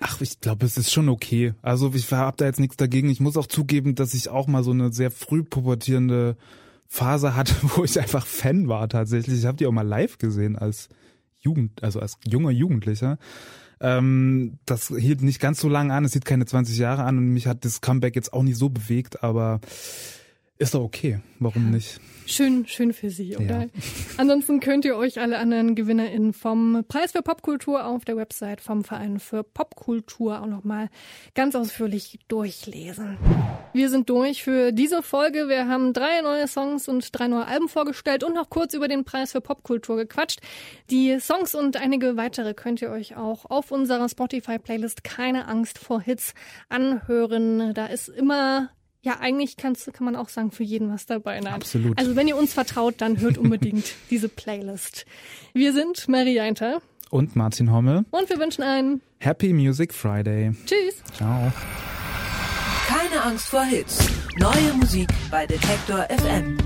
Ach, 0.00 0.22
ich 0.22 0.40
glaube, 0.40 0.64
es 0.64 0.78
ist 0.78 0.90
schon 0.90 1.10
okay. 1.10 1.52
Also 1.60 1.92
ich 1.94 2.10
habe 2.10 2.38
da 2.38 2.46
jetzt 2.46 2.60
nichts 2.60 2.76
dagegen. 2.76 3.10
Ich 3.10 3.20
muss 3.20 3.36
auch 3.36 3.46
zugeben, 3.46 3.94
dass 3.94 4.14
ich 4.14 4.30
auch 4.30 4.46
mal 4.46 4.64
so 4.64 4.70
eine 4.70 4.90
sehr 4.90 5.10
früh 5.10 5.42
pubertierende 5.42 6.38
Phase 6.88 7.36
hatte, 7.36 7.54
wo 7.62 7.84
ich 7.84 8.00
einfach 8.00 8.26
Fan 8.26 8.68
war 8.68 8.88
tatsächlich. 8.88 9.40
Ich 9.40 9.44
habe 9.44 9.58
die 9.58 9.66
auch 9.66 9.72
mal 9.72 9.86
live 9.86 10.16
gesehen 10.16 10.56
als 10.56 10.88
Jugend, 11.40 11.82
also 11.82 12.00
als 12.00 12.18
junger 12.26 12.50
Jugendlicher. 12.50 13.18
Ähm, 13.80 14.58
das 14.64 14.88
hielt 14.88 15.22
nicht 15.22 15.40
ganz 15.40 15.60
so 15.60 15.68
lange 15.68 15.92
an, 15.92 16.04
es 16.04 16.12
hielt 16.12 16.24
keine 16.24 16.46
20 16.46 16.78
Jahre 16.78 17.04
an 17.04 17.18
und 17.18 17.28
mich 17.32 17.46
hat 17.46 17.64
das 17.64 17.80
Comeback 17.80 18.16
jetzt 18.16 18.32
auch 18.32 18.42
nicht 18.42 18.56
so 18.56 18.68
bewegt, 18.68 19.22
aber 19.22 19.60
ist 20.58 20.74
doch 20.74 20.82
okay. 20.82 21.20
Warum 21.38 21.70
nicht? 21.70 22.00
Schön, 22.28 22.66
schön 22.66 22.92
für 22.92 23.08
Sie, 23.08 23.36
oder? 23.36 23.62
Ja. 23.62 23.66
Ansonsten 24.16 24.58
könnt 24.58 24.84
ihr 24.84 24.96
euch 24.96 25.20
alle 25.20 25.38
anderen 25.38 25.76
GewinnerInnen 25.76 26.32
vom 26.32 26.84
Preis 26.88 27.12
für 27.12 27.22
Popkultur 27.22 27.86
auf 27.86 28.04
der 28.04 28.16
Website 28.16 28.60
vom 28.60 28.82
Verein 28.82 29.20
für 29.20 29.44
Popkultur 29.44 30.40
auch 30.40 30.46
nochmal 30.46 30.88
ganz 31.34 31.54
ausführlich 31.54 32.18
durchlesen. 32.26 33.16
Wir 33.74 33.90
sind 33.90 34.10
durch 34.10 34.42
für 34.42 34.72
diese 34.72 35.02
Folge. 35.02 35.48
Wir 35.48 35.68
haben 35.68 35.92
drei 35.92 36.20
neue 36.22 36.48
Songs 36.48 36.88
und 36.88 37.16
drei 37.16 37.28
neue 37.28 37.46
Alben 37.46 37.68
vorgestellt 37.68 38.24
und 38.24 38.34
noch 38.34 38.50
kurz 38.50 38.74
über 38.74 38.88
den 38.88 39.04
Preis 39.04 39.32
für 39.32 39.40
Popkultur 39.40 39.96
gequatscht. 39.96 40.40
Die 40.90 41.20
Songs 41.20 41.54
und 41.54 41.76
einige 41.76 42.16
weitere 42.16 42.54
könnt 42.54 42.82
ihr 42.82 42.90
euch 42.90 43.16
auch 43.16 43.44
auf 43.44 43.70
unserer 43.70 44.08
Spotify-Playlist 44.08 45.04
Keine 45.04 45.46
Angst 45.46 45.78
vor 45.78 46.00
Hits 46.00 46.34
anhören. 46.68 47.72
Da 47.74 47.86
ist 47.86 48.08
immer 48.08 48.70
ja, 49.06 49.20
eigentlich 49.20 49.56
kannst, 49.56 49.90
kann 49.92 50.04
man 50.04 50.16
auch 50.16 50.28
sagen, 50.28 50.50
für 50.50 50.64
jeden 50.64 50.92
was 50.92 51.06
dabei. 51.06 51.38
Nein. 51.38 51.54
Absolut. 51.54 51.96
Also 51.96 52.16
wenn 52.16 52.26
ihr 52.26 52.36
uns 52.36 52.52
vertraut, 52.52 52.96
dann 52.98 53.20
hört 53.20 53.38
unbedingt 53.38 53.94
diese 54.10 54.28
Playlist. 54.28 55.06
Wir 55.54 55.72
sind 55.72 56.08
Marie 56.08 56.40
Einter. 56.40 56.82
Und 57.08 57.36
Martin 57.36 57.72
Hommel. 57.72 58.04
Und 58.10 58.28
wir 58.28 58.38
wünschen 58.40 58.64
einen 58.64 59.00
Happy 59.20 59.52
Music 59.52 59.94
Friday. 59.94 60.50
Tschüss. 60.66 61.04
Ciao. 61.16 61.52
Keine 62.88 63.22
Angst 63.22 63.46
vor 63.46 63.62
Hits. 63.62 64.08
Neue 64.38 64.74
Musik 64.74 65.08
bei 65.30 65.46
Detektor 65.46 66.08
FM. 66.10 66.58